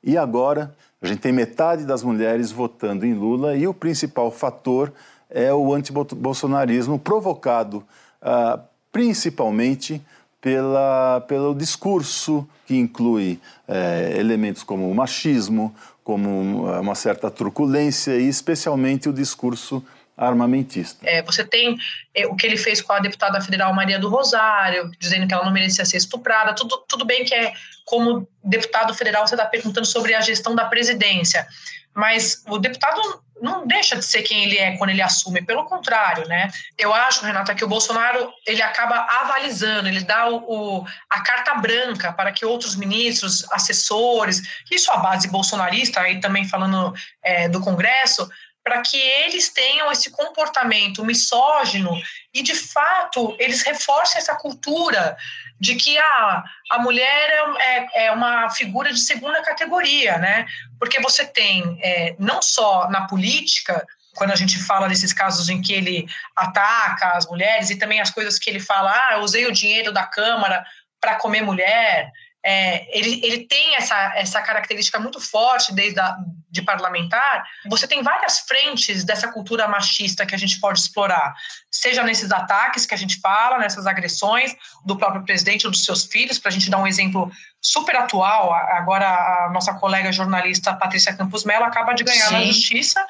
E 0.00 0.16
agora 0.16 0.72
a 1.02 1.06
gente 1.08 1.18
tem 1.18 1.32
metade 1.32 1.84
das 1.84 2.04
mulheres 2.04 2.52
votando 2.52 3.04
em 3.04 3.12
Lula 3.12 3.56
e 3.56 3.66
o 3.66 3.74
principal 3.74 4.30
fator 4.30 4.92
é 5.28 5.52
o 5.52 5.74
antibolsonarismo 5.74 7.00
provocado 7.00 7.82
ah, 8.22 8.60
principalmente 8.92 10.00
pela, 10.40 11.20
pelo 11.26 11.52
discurso 11.52 12.46
que 12.64 12.76
inclui 12.76 13.40
eh, 13.66 14.14
elementos 14.16 14.62
como 14.62 14.88
o 14.88 14.94
machismo, 14.94 15.74
como 16.04 16.70
uma 16.80 16.94
certa 16.94 17.28
truculência 17.28 18.16
e 18.16 18.28
especialmente 18.28 19.08
o 19.08 19.12
discurso 19.12 19.84
armamentista. 20.26 20.98
É, 21.08 21.22
você 21.22 21.44
tem 21.44 21.78
é, 22.14 22.26
o 22.26 22.36
que 22.36 22.46
ele 22.46 22.56
fez 22.56 22.80
com 22.80 22.92
a 22.92 23.00
deputada 23.00 23.40
federal 23.40 23.74
Maria 23.74 23.98
do 23.98 24.08
Rosário, 24.08 24.90
dizendo 24.98 25.26
que 25.26 25.34
ela 25.34 25.44
não 25.44 25.52
merecia 25.52 25.84
ser 25.84 25.96
estuprada. 25.96 26.54
Tudo, 26.54 26.84
tudo 26.86 27.04
bem 27.04 27.24
que 27.24 27.34
é 27.34 27.52
como 27.84 28.28
deputado 28.44 28.94
federal 28.94 29.26
você 29.26 29.34
está 29.34 29.46
perguntando 29.46 29.86
sobre 29.86 30.14
a 30.14 30.20
gestão 30.20 30.54
da 30.54 30.64
presidência, 30.66 31.46
mas 31.94 32.44
o 32.46 32.58
deputado 32.58 33.00
não 33.40 33.66
deixa 33.66 33.96
de 33.96 34.04
ser 34.04 34.22
quem 34.22 34.44
ele 34.44 34.58
é 34.58 34.76
quando 34.76 34.90
ele 34.90 35.02
assume, 35.02 35.42
pelo 35.42 35.64
contrário, 35.64 36.28
né? 36.28 36.50
Eu 36.78 36.92
acho, 36.92 37.24
Renata, 37.24 37.54
que 37.54 37.64
o 37.64 37.68
Bolsonaro 37.68 38.30
ele 38.46 38.62
acaba 38.62 39.06
avalizando, 39.22 39.88
ele 39.88 40.04
dá 40.04 40.28
o, 40.28 40.36
o 40.80 40.86
a 41.08 41.20
carta 41.20 41.54
branca 41.54 42.12
para 42.12 42.32
que 42.32 42.44
outros 42.44 42.76
ministros, 42.76 43.50
assessores, 43.50 44.42
isso 44.70 44.90
a 44.92 44.98
base 44.98 45.28
bolsonarista, 45.28 46.00
aí 46.00 46.20
também 46.20 46.46
falando 46.46 46.92
é, 47.22 47.48
do 47.48 47.60
Congresso, 47.60 48.28
para 48.70 48.82
que 48.82 48.96
eles 48.96 49.48
tenham 49.48 49.90
esse 49.90 50.10
comportamento 50.10 51.04
misógino 51.04 51.90
e, 52.32 52.40
de 52.40 52.54
fato, 52.54 53.34
eles 53.40 53.62
reforcem 53.62 54.18
essa 54.18 54.36
cultura 54.36 55.16
de 55.58 55.74
que 55.74 55.98
a, 55.98 56.44
a 56.70 56.78
mulher 56.78 57.30
é, 57.58 58.06
é 58.06 58.12
uma 58.12 58.48
figura 58.50 58.92
de 58.92 59.00
segunda 59.00 59.42
categoria, 59.42 60.18
né? 60.18 60.46
Porque 60.78 61.00
você 61.00 61.26
tem, 61.26 61.80
é, 61.82 62.14
não 62.16 62.40
só 62.40 62.88
na 62.88 63.08
política, 63.08 63.84
quando 64.14 64.30
a 64.30 64.36
gente 64.36 64.56
fala 64.62 64.88
desses 64.88 65.12
casos 65.12 65.48
em 65.48 65.60
que 65.60 65.72
ele 65.72 66.06
ataca 66.36 67.16
as 67.16 67.26
mulheres 67.26 67.70
e 67.70 67.76
também 67.76 68.00
as 68.00 68.10
coisas 68.10 68.38
que 68.38 68.48
ele 68.48 68.60
fala, 68.60 68.92
ah, 68.92 69.14
eu 69.14 69.22
usei 69.22 69.46
o 69.48 69.52
dinheiro 69.52 69.90
da 69.90 70.06
Câmara 70.06 70.64
para 71.00 71.16
comer 71.16 71.42
mulher, 71.42 72.08
é, 72.44 72.98
ele, 72.98 73.20
ele 73.24 73.46
tem 73.46 73.76
essa, 73.76 74.14
essa 74.16 74.40
característica 74.40 74.98
muito 74.98 75.20
forte 75.20 75.74
desde 75.74 76.00
a, 76.00 76.16
de 76.50 76.62
parlamentar, 76.62 77.44
você 77.68 77.86
tem 77.86 78.02
várias 78.02 78.40
frentes 78.40 79.04
dessa 79.04 79.28
cultura 79.28 79.68
machista 79.68 80.24
que 80.24 80.34
a 80.34 80.38
gente 80.38 80.58
pode 80.58 80.80
explorar, 80.80 81.34
seja 81.70 82.02
nesses 82.02 82.32
ataques 82.32 82.86
que 82.86 82.94
a 82.94 82.98
gente 82.98 83.20
fala, 83.20 83.58
nessas 83.58 83.86
agressões 83.86 84.56
do 84.84 84.96
próprio 84.96 85.24
presidente 85.24 85.66
ou 85.66 85.70
dos 85.70 85.84
seus 85.84 86.06
filhos, 86.06 86.38
para 86.38 86.48
a 86.48 86.52
gente 86.52 86.70
dar 86.70 86.78
um 86.78 86.86
exemplo 86.86 87.30
super 87.60 87.94
atual, 87.96 88.52
agora 88.52 89.06
a 89.06 89.50
nossa 89.52 89.74
colega 89.74 90.10
jornalista 90.10 90.74
Patrícia 90.74 91.14
Campos 91.14 91.44
Mello 91.44 91.64
acaba 91.64 91.92
de 91.92 92.04
ganhar 92.04 92.28
Sim. 92.28 92.34
na 92.34 92.44
justiça 92.44 93.06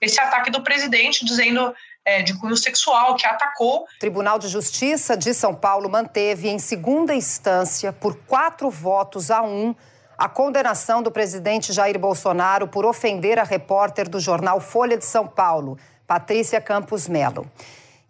esse 0.00 0.20
ataque 0.20 0.50
do 0.50 0.62
presidente 0.62 1.24
dizendo 1.24 1.74
é, 2.04 2.22
de 2.22 2.34
cunho 2.34 2.56
sexual 2.56 3.14
que 3.16 3.26
atacou. 3.26 3.82
O 3.82 3.98
Tribunal 3.98 4.38
de 4.38 4.48
Justiça 4.48 5.16
de 5.16 5.32
São 5.32 5.54
Paulo 5.54 5.88
manteve 5.88 6.48
em 6.48 6.58
segunda 6.58 7.14
instância, 7.14 7.92
por 7.92 8.16
quatro 8.26 8.68
votos 8.70 9.30
a 9.30 9.42
um, 9.42 9.74
a 10.16 10.28
condenação 10.28 11.02
do 11.02 11.10
presidente 11.10 11.72
Jair 11.72 11.98
Bolsonaro 11.98 12.68
por 12.68 12.84
ofender 12.84 13.38
a 13.38 13.42
repórter 13.42 14.08
do 14.08 14.20
jornal 14.20 14.60
Folha 14.60 14.96
de 14.96 15.04
São 15.04 15.26
Paulo, 15.26 15.78
Patrícia 16.06 16.60
Campos 16.60 17.08
Melo. 17.08 17.50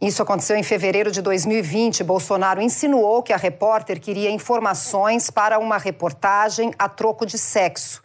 Isso 0.00 0.22
aconteceu 0.22 0.56
em 0.56 0.62
fevereiro 0.62 1.10
de 1.10 1.22
2020. 1.22 2.04
Bolsonaro 2.04 2.60
insinuou 2.60 3.22
que 3.22 3.32
a 3.32 3.38
repórter 3.38 3.98
queria 3.98 4.30
informações 4.30 5.30
para 5.30 5.58
uma 5.58 5.78
reportagem 5.78 6.74
a 6.78 6.90
troco 6.90 7.24
de 7.24 7.38
sexo. 7.38 8.03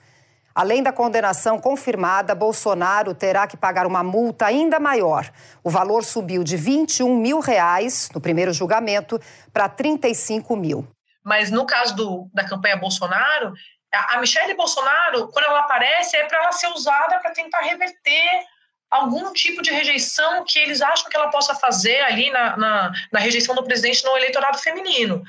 Além 0.59 0.83
da 0.83 0.91
condenação 0.91 1.57
confirmada, 1.57 2.35
Bolsonaro 2.35 3.15
terá 3.15 3.47
que 3.47 3.55
pagar 3.55 3.87
uma 3.87 4.03
multa 4.03 4.45
ainda 4.45 4.77
maior. 4.77 5.31
O 5.63 5.69
valor 5.69 6.03
subiu 6.03 6.43
de 6.43 6.57
21 6.57 7.15
mil 7.15 7.39
reais 7.39 8.09
no 8.13 8.19
primeiro 8.19 8.51
julgamento 8.51 9.17
para 9.53 9.69
35 9.69 10.57
mil. 10.57 10.85
Mas 11.23 11.49
no 11.49 11.65
caso 11.65 11.95
do, 11.95 12.29
da 12.33 12.43
campanha 12.43 12.75
Bolsonaro, 12.75 13.53
a 13.89 14.19
Michelle 14.19 14.53
Bolsonaro, 14.53 15.29
quando 15.29 15.45
ela 15.45 15.61
aparece, 15.61 16.17
é 16.17 16.25
para 16.25 16.43
ela 16.43 16.51
ser 16.51 16.67
usada 16.73 17.19
para 17.19 17.31
tentar 17.31 17.61
reverter 17.61 18.43
algum 18.89 19.31
tipo 19.33 19.61
de 19.61 19.71
rejeição 19.71 20.43
que 20.45 20.57
eles 20.57 20.81
acham 20.81 21.09
que 21.09 21.15
ela 21.15 21.29
possa 21.29 21.53
fazer 21.55 21.99
ali 22.01 22.29
na, 22.31 22.57
na, 22.57 22.91
na 23.11 23.19
rejeição 23.19 23.53
do 23.55 23.63
presidente 23.63 24.03
no 24.03 24.17
eleitorado 24.17 24.57
feminino. 24.57 25.23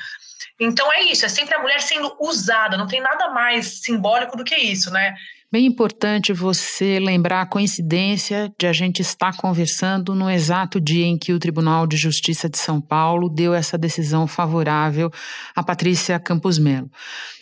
Então 0.58 0.92
é 0.92 1.02
isso, 1.02 1.24
é 1.24 1.28
sempre 1.28 1.54
a 1.54 1.60
mulher 1.60 1.80
sendo 1.80 2.14
usada, 2.20 2.76
não 2.76 2.86
tem 2.86 3.00
nada 3.00 3.30
mais 3.30 3.80
simbólico 3.80 4.36
do 4.36 4.44
que 4.44 4.54
isso, 4.54 4.90
né? 4.90 5.14
Bem 5.52 5.66
importante 5.66 6.32
você 6.32 7.00
lembrar 7.00 7.40
a 7.40 7.46
coincidência 7.46 8.52
de 8.56 8.68
a 8.68 8.72
gente 8.72 9.02
estar 9.02 9.36
conversando 9.36 10.14
no 10.14 10.30
exato 10.30 10.80
dia 10.80 11.04
em 11.04 11.18
que 11.18 11.32
o 11.32 11.40
Tribunal 11.40 11.88
de 11.88 11.96
Justiça 11.96 12.48
de 12.48 12.56
São 12.56 12.80
Paulo 12.80 13.28
deu 13.28 13.52
essa 13.52 13.76
decisão 13.76 14.28
favorável 14.28 15.10
a 15.56 15.60
Patrícia 15.60 16.20
Campos 16.20 16.56
Melo. 16.56 16.88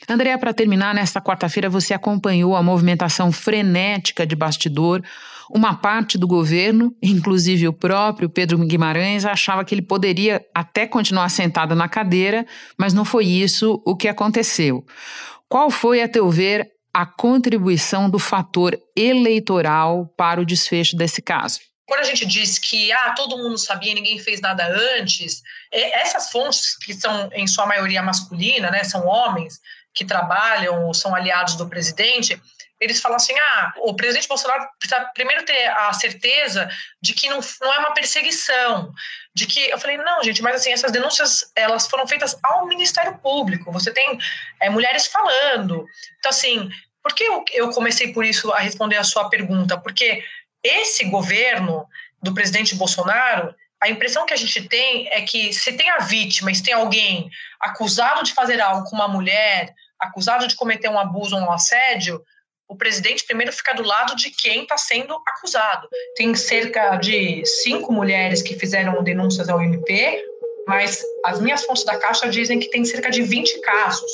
Andréa, 0.08 0.38
para 0.38 0.54
terminar, 0.54 0.94
nesta 0.94 1.20
quarta-feira 1.20 1.68
você 1.68 1.92
acompanhou 1.92 2.56
a 2.56 2.62
movimentação 2.62 3.30
frenética 3.30 4.26
de 4.26 4.34
bastidor 4.34 5.02
uma 5.50 5.74
parte 5.74 6.18
do 6.18 6.26
governo, 6.26 6.94
inclusive 7.02 7.68
o 7.68 7.72
próprio 7.72 8.28
Pedro 8.28 8.58
Guimarães, 8.58 9.24
achava 9.24 9.64
que 9.64 9.74
ele 9.74 9.82
poderia 9.82 10.44
até 10.54 10.86
continuar 10.86 11.28
sentado 11.28 11.74
na 11.74 11.88
cadeira, 11.88 12.46
mas 12.76 12.92
não 12.92 13.04
foi 13.04 13.26
isso 13.26 13.82
o 13.84 13.96
que 13.96 14.08
aconteceu. 14.08 14.84
Qual 15.48 15.70
foi, 15.70 16.02
a 16.02 16.08
teu 16.08 16.30
ver, 16.30 16.70
a 16.92 17.06
contribuição 17.06 18.10
do 18.10 18.18
fator 18.18 18.78
eleitoral 18.96 20.06
para 20.16 20.40
o 20.40 20.44
desfecho 20.44 20.96
desse 20.96 21.22
caso? 21.22 21.60
Quando 21.86 22.00
a 22.00 22.04
gente 22.04 22.26
diz 22.26 22.58
que 22.58 22.92
ah, 22.92 23.14
todo 23.16 23.38
mundo 23.38 23.56
sabia, 23.56 23.94
ninguém 23.94 24.18
fez 24.18 24.42
nada 24.42 24.68
antes, 24.98 25.42
é, 25.72 26.02
essas 26.02 26.30
fontes 26.30 26.76
que 26.76 26.92
são 26.92 27.30
em 27.32 27.46
sua 27.46 27.64
maioria 27.64 28.02
masculina, 28.02 28.70
né, 28.70 28.84
são 28.84 29.06
homens 29.06 29.58
que 29.94 30.04
trabalham 30.04 30.84
ou 30.84 30.92
são 30.92 31.14
aliados 31.14 31.56
do 31.56 31.66
presidente, 31.66 32.38
eles 32.80 33.00
falam 33.00 33.16
assim: 33.16 33.36
ah, 33.38 33.72
o 33.78 33.94
presidente 33.94 34.28
Bolsonaro 34.28 34.68
precisa 34.78 35.04
primeiro 35.14 35.44
ter 35.44 35.66
a 35.68 35.92
certeza 35.92 36.68
de 37.00 37.12
que 37.12 37.28
não, 37.28 37.40
não 37.60 37.74
é 37.74 37.78
uma 37.78 37.94
perseguição, 37.94 38.92
de 39.34 39.46
que 39.46 39.70
eu 39.70 39.78
falei 39.78 39.96
não, 39.96 40.22
gente, 40.22 40.42
mas 40.42 40.56
assim 40.56 40.72
essas 40.72 40.92
denúncias 40.92 41.50
elas 41.54 41.86
foram 41.86 42.06
feitas 42.06 42.38
ao 42.42 42.66
Ministério 42.66 43.18
Público. 43.18 43.72
Você 43.72 43.92
tem 43.92 44.18
é, 44.60 44.70
mulheres 44.70 45.06
falando, 45.06 45.86
então 46.18 46.30
assim, 46.30 46.68
por 47.02 47.14
que 47.14 47.24
eu, 47.24 47.44
eu 47.52 47.70
comecei 47.70 48.12
por 48.12 48.24
isso 48.24 48.50
a 48.52 48.58
responder 48.58 48.96
a 48.96 49.04
sua 49.04 49.28
pergunta? 49.28 49.78
Porque 49.78 50.24
esse 50.62 51.04
governo 51.04 51.86
do 52.22 52.34
presidente 52.34 52.74
Bolsonaro 52.74 53.54
a 53.80 53.88
impressão 53.88 54.26
que 54.26 54.34
a 54.34 54.36
gente 54.36 54.68
tem 54.68 55.08
é 55.12 55.22
que 55.22 55.52
se 55.52 55.72
tem 55.72 55.88
a 55.90 55.98
vítima, 55.98 56.52
se 56.52 56.62
tem 56.62 56.74
alguém 56.74 57.30
acusado 57.60 58.24
de 58.24 58.34
fazer 58.34 58.60
algo 58.60 58.88
com 58.88 58.96
uma 58.96 59.06
mulher, 59.06 59.72
acusado 59.98 60.46
de 60.46 60.56
cometer 60.56 60.88
um 60.88 60.98
abuso 60.98 61.36
ou 61.36 61.42
um 61.42 61.52
assédio, 61.52 62.20
o 62.68 62.76
presidente 62.76 63.24
primeiro 63.24 63.52
fica 63.52 63.72
do 63.72 63.82
lado 63.82 64.14
de 64.14 64.30
quem 64.30 64.62
está 64.62 64.76
sendo 64.76 65.14
acusado. 65.26 65.88
Tem 66.14 66.34
cerca 66.34 66.96
de 66.96 67.44
cinco 67.44 67.92
mulheres 67.92 68.42
que 68.42 68.58
fizeram 68.58 69.02
denúncias 69.02 69.48
ao 69.48 69.62
MP, 69.62 70.22
mas 70.66 71.02
as 71.24 71.40
minhas 71.40 71.64
fontes 71.64 71.84
da 71.84 71.98
Caixa 71.98 72.28
dizem 72.28 72.58
que 72.60 72.68
tem 72.68 72.84
cerca 72.84 73.10
de 73.10 73.22
20 73.22 73.60
casos 73.62 74.10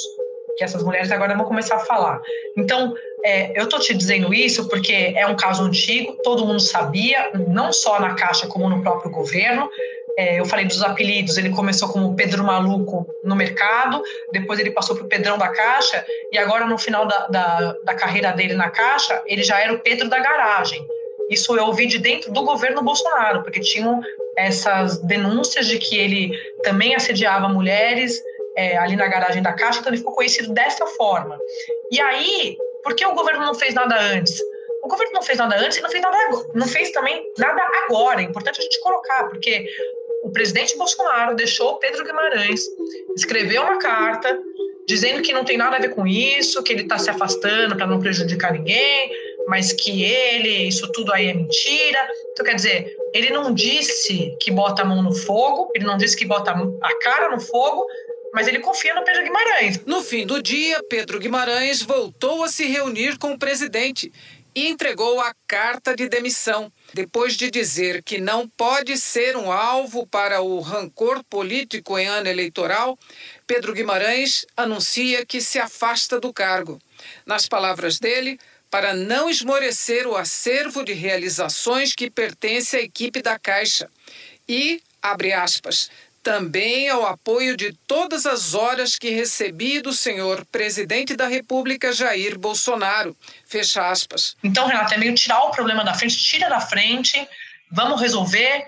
que 0.57 0.65
essas 0.65 0.83
mulheres 0.83 1.11
agora 1.11 1.37
vão 1.37 1.47
começar 1.47 1.77
a 1.77 1.81
falar. 1.81 2.21
Então, 2.57 2.95
é, 3.25 3.59
eu 3.59 3.65
estou 3.65 3.81
te 3.81 3.95
dizendo 3.95 4.33
isso 4.33 4.69
porque 4.69 5.13
é 5.17 5.27
um 5.27 5.37
caso 5.37 5.63
antigo, 5.65 6.17
todo 6.23 6.47
mundo 6.47 6.61
sabia, 6.61 7.31
não 7.49 7.73
só 7.73 7.99
na 8.01 8.15
Caixa 8.15 8.47
como 8.47 8.69
no 8.69 8.83
próprio 8.83 9.11
governo. 9.11 9.69
É, 10.17 10.39
eu 10.39 10.45
falei 10.45 10.65
dos 10.65 10.81
apelidos, 10.81 11.37
ele 11.37 11.51
começou 11.51 11.89
como 11.89 12.15
Pedro 12.15 12.45
Maluco 12.45 13.05
no 13.25 13.35
mercado, 13.35 14.01
depois 14.31 14.61
ele 14.61 14.71
passou 14.71 14.95
para 14.95 15.05
o 15.05 15.09
Pedrão 15.09 15.37
da 15.37 15.49
Caixa, 15.49 16.05
e 16.31 16.39
agora 16.39 16.67
no 16.67 16.79
final 16.79 17.05
da, 17.05 17.27
da, 17.27 17.73
da 17.85 17.95
carreira 17.95 18.31
dele 18.31 18.55
na 18.55 18.71
Caixa, 18.71 19.21
ele 19.27 19.43
já 19.43 19.59
era 19.59 19.73
o 19.73 19.81
Pedro 19.81 20.09
da 20.09 20.21
Garagem. 20.21 20.87
Isso 21.31 21.57
eu 21.57 21.67
ouvi 21.67 21.87
de 21.87 21.99
dentro 21.99 22.31
do 22.33 22.45
governo 22.45 22.83
Bolsonaro, 22.83 23.43
porque 23.43 23.59
tinham 23.59 24.01
essas 24.37 24.99
denúncias 24.99 25.67
de 25.67 25.79
que 25.79 25.97
ele 25.97 26.31
também 26.63 26.95
assediava 26.95 27.49
mulheres 27.49 28.23
é, 28.57 28.77
ali 28.79 28.97
na 28.97 29.09
garagem 29.09 29.43
da 29.43 29.53
Caixa, 29.53 29.81
então 29.81 29.91
ele 29.91 29.99
ficou 29.99 30.15
conhecido 30.15 30.53
dessa 30.53 30.87
forma. 30.87 31.39
E 31.91 32.01
aí, 32.01 32.57
por 32.83 32.95
que 32.95 33.05
o 33.05 33.15
governo 33.15 33.45
não 33.45 33.55
fez 33.55 33.75
nada 33.75 33.99
antes? 33.99 34.41
O 34.83 34.89
governo 34.89 35.15
não 35.15 35.23
fez 35.23 35.39
nada 35.39 35.57
antes 35.57 35.79
e 35.79 35.81
não 35.81 35.91
fez 35.91 36.03
nada 36.03 36.19
não 36.53 36.69
fez 36.69 36.91
também 36.91 37.33
nada 37.39 37.63
agora. 37.85 38.21
É 38.21 38.25
importante 38.25 38.61
a 38.61 38.63
gente 38.63 38.81
colocar, 38.81 39.25
porque 39.29 39.67
o 40.23 40.31
presidente 40.31 40.77
Bolsonaro 40.77 41.35
deixou 41.35 41.79
Pedro 41.79 42.05
Guimarães 42.05 42.63
escrever 43.17 43.61
uma 43.61 43.79
carta 43.79 44.39
dizendo 44.87 45.23
que 45.23 45.33
não 45.33 45.45
tem 45.45 45.57
nada 45.57 45.77
a 45.77 45.81
ver 45.81 45.95
com 45.95 46.07
isso, 46.07 46.63
que 46.63 46.73
ele 46.73 46.83
está 46.83 46.99
se 46.99 47.09
afastando 47.09 47.77
para 47.77 47.87
não 47.87 48.01
prejudicar 48.01 48.53
ninguém, 48.53 49.11
mas 49.49 49.73
que 49.73 50.03
ele, 50.03 50.69
isso 50.69 50.91
tudo 50.93 51.13
aí 51.13 51.29
é 51.29 51.35
mentira. 51.35 51.99
Então, 52.33 52.45
quer 52.45 52.55
dizer, 52.55 52.97
ele 53.13 53.31
não 53.31 53.53
disse 53.53 54.35
que 54.41 54.51
bota 54.51 54.83
a 54.83 54.85
mão 54.85 55.03
no 55.03 55.15
fogo, 55.15 55.71
ele 55.75 55.85
não 55.85 55.97
disse 55.97 56.17
que 56.17 56.25
bota 56.25 56.51
a 56.53 56.99
cara 56.99 57.31
no 57.31 57.41
fogo, 57.41 57.87
mas 58.35 58.49
ele 58.49 58.59
confia 58.59 58.95
no 58.95 59.05
Pedro 59.05 59.23
Guimarães. 59.23 59.81
No 59.87 60.03
fim 60.03 60.27
do 60.27 60.43
dia, 60.43 60.83
Pedro 60.91 61.21
Guimarães 61.21 61.81
voltou 61.81 62.43
a 62.43 62.49
se 62.49 62.67
reunir 62.67 63.17
com 63.17 63.33
o 63.33 63.39
presidente 63.39 64.13
e 64.55 64.69
entregou 64.69 65.21
a 65.21 65.35
carta 65.47 65.97
de 65.97 66.09
demissão, 66.09 66.71
depois 66.93 67.37
de 67.37 67.51
dizer 67.51 68.03
que 68.03 68.21
não 68.21 68.49
pode 68.49 68.97
ser 68.97 69.37
um 69.37 69.51
alvo 69.51 70.07
para 70.07 70.41
o 70.43 70.61
rancor 70.61 71.23
político 71.25 71.99
em 71.99 72.07
ano 72.07 72.29
eleitoral. 72.29 72.99
Pedro 73.47 73.73
Guimarães 73.73 74.45
anuncia 74.57 75.25
que 75.25 75.41
se 75.41 75.59
afasta 75.59 76.21
do 76.21 76.33
cargo. 76.33 76.81
Nas 77.25 77.49
palavras 77.49 77.99
dele, 77.99 78.39
para 78.71 78.95
não 78.95 79.31
esmorecer 79.31 80.07
o 80.07 80.17
acervo 80.17 80.85
de 80.85 80.93
realizações 80.93 81.95
que 81.95 82.11
pertence 82.11 82.77
à 82.77 82.81
equipe 82.81 83.23
da 83.23 83.39
Caixa. 83.39 83.89
E, 84.49 84.83
abre 85.01 85.33
aspas, 85.33 85.91
também 86.25 86.89
ao 86.89 87.05
apoio 87.05 87.55
de 87.55 87.75
todas 87.87 88.25
as 88.25 88.55
horas 88.55 88.97
que 88.97 89.11
recebi 89.11 89.81
do 89.83 89.93
senhor 89.93 90.45
presidente 90.47 91.15
da 91.15 91.29
República 91.29 91.93
Jair 91.93 92.39
Bolsonaro. 92.39 93.15
Fecha 93.47 93.91
aspas. 93.91 94.35
Então, 94.43 94.67
Renata, 94.67 94.95
é 94.95 94.99
meio 94.99 95.15
tirar 95.15 95.45
o 95.45 95.51
problema 95.51 95.85
da 95.85 95.93
frente, 95.93 96.17
tira 96.17 96.49
da 96.49 96.61
frente, 96.61 97.29
vamos 97.71 98.01
resolver, 98.01 98.67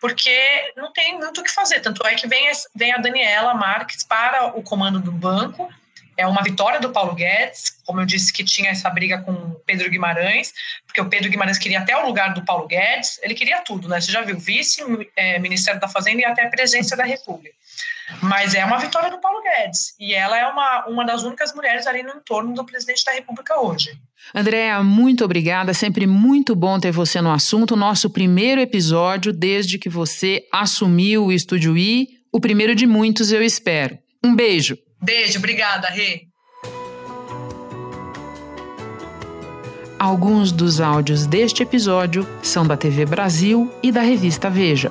porque 0.00 0.72
não 0.76 0.92
tem 0.92 1.18
muito 1.18 1.40
o 1.40 1.44
que 1.44 1.50
fazer. 1.50 1.80
Tanto 1.80 2.06
é 2.06 2.14
que 2.14 2.28
vem, 2.28 2.48
vem 2.72 2.92
a 2.92 2.98
Daniela 2.98 3.52
Marques 3.52 4.04
para 4.04 4.56
o 4.56 4.62
comando 4.62 5.00
do 5.00 5.10
banco. 5.10 5.68
É 6.16 6.26
uma 6.26 6.42
vitória 6.42 6.80
do 6.80 6.90
Paulo 6.90 7.14
Guedes, 7.14 7.80
como 7.86 8.00
eu 8.00 8.06
disse 8.06 8.32
que 8.32 8.44
tinha 8.44 8.70
essa 8.70 8.88
briga 8.90 9.18
com 9.22 9.56
Pedro 9.66 9.90
Guimarães, 9.90 10.52
porque 10.86 11.00
o 11.00 11.08
Pedro 11.08 11.30
Guimarães 11.30 11.58
queria 11.58 11.80
até 11.80 11.96
o 11.96 12.06
lugar 12.06 12.34
do 12.34 12.44
Paulo 12.44 12.66
Guedes, 12.66 13.18
ele 13.22 13.34
queria 13.34 13.60
tudo, 13.62 13.88
né? 13.88 14.00
Você 14.00 14.12
já 14.12 14.22
viu 14.22 14.38
vice, 14.38 14.82
é, 15.16 15.38
Ministério 15.38 15.80
da 15.80 15.88
Fazenda 15.88 16.20
e 16.20 16.24
até 16.24 16.46
presidência 16.48 16.96
da 16.96 17.04
República. 17.04 17.54
Mas 18.20 18.54
é 18.54 18.64
uma 18.64 18.78
vitória 18.78 19.10
do 19.10 19.20
Paulo 19.20 19.42
Guedes. 19.42 19.94
E 19.98 20.12
ela 20.12 20.38
é 20.38 20.46
uma, 20.46 20.86
uma 20.86 21.04
das 21.04 21.22
únicas 21.22 21.54
mulheres 21.54 21.86
ali 21.86 22.02
no 22.02 22.10
entorno 22.10 22.52
do 22.52 22.64
presidente 22.64 23.04
da 23.04 23.12
República 23.12 23.60
hoje. 23.60 23.98
Andréa, 24.34 24.82
muito 24.82 25.24
obrigada. 25.24 25.72
Sempre 25.72 26.06
muito 26.06 26.54
bom 26.54 26.78
ter 26.78 26.90
você 26.90 27.20
no 27.20 27.32
assunto. 27.32 27.76
Nosso 27.76 28.10
primeiro 28.10 28.60
episódio 28.60 29.32
desde 29.32 29.78
que 29.78 29.88
você 29.88 30.46
assumiu 30.52 31.26
o 31.26 31.32
Estúdio 31.32 31.76
I. 31.76 32.08
O 32.30 32.40
primeiro 32.40 32.74
de 32.74 32.86
muitos, 32.86 33.32
eu 33.32 33.42
espero. 33.42 33.98
Um 34.22 34.34
beijo. 34.34 34.76
Beijo, 35.02 35.38
obrigada, 35.38 35.88
Rê. 35.88 36.28
Alguns 39.98 40.50
dos 40.50 40.80
áudios 40.80 41.26
deste 41.26 41.62
episódio 41.62 42.26
são 42.42 42.66
da 42.66 42.76
TV 42.76 43.04
Brasil 43.04 43.72
e 43.82 43.90
da 43.90 44.00
revista 44.00 44.48
Veja. 44.48 44.90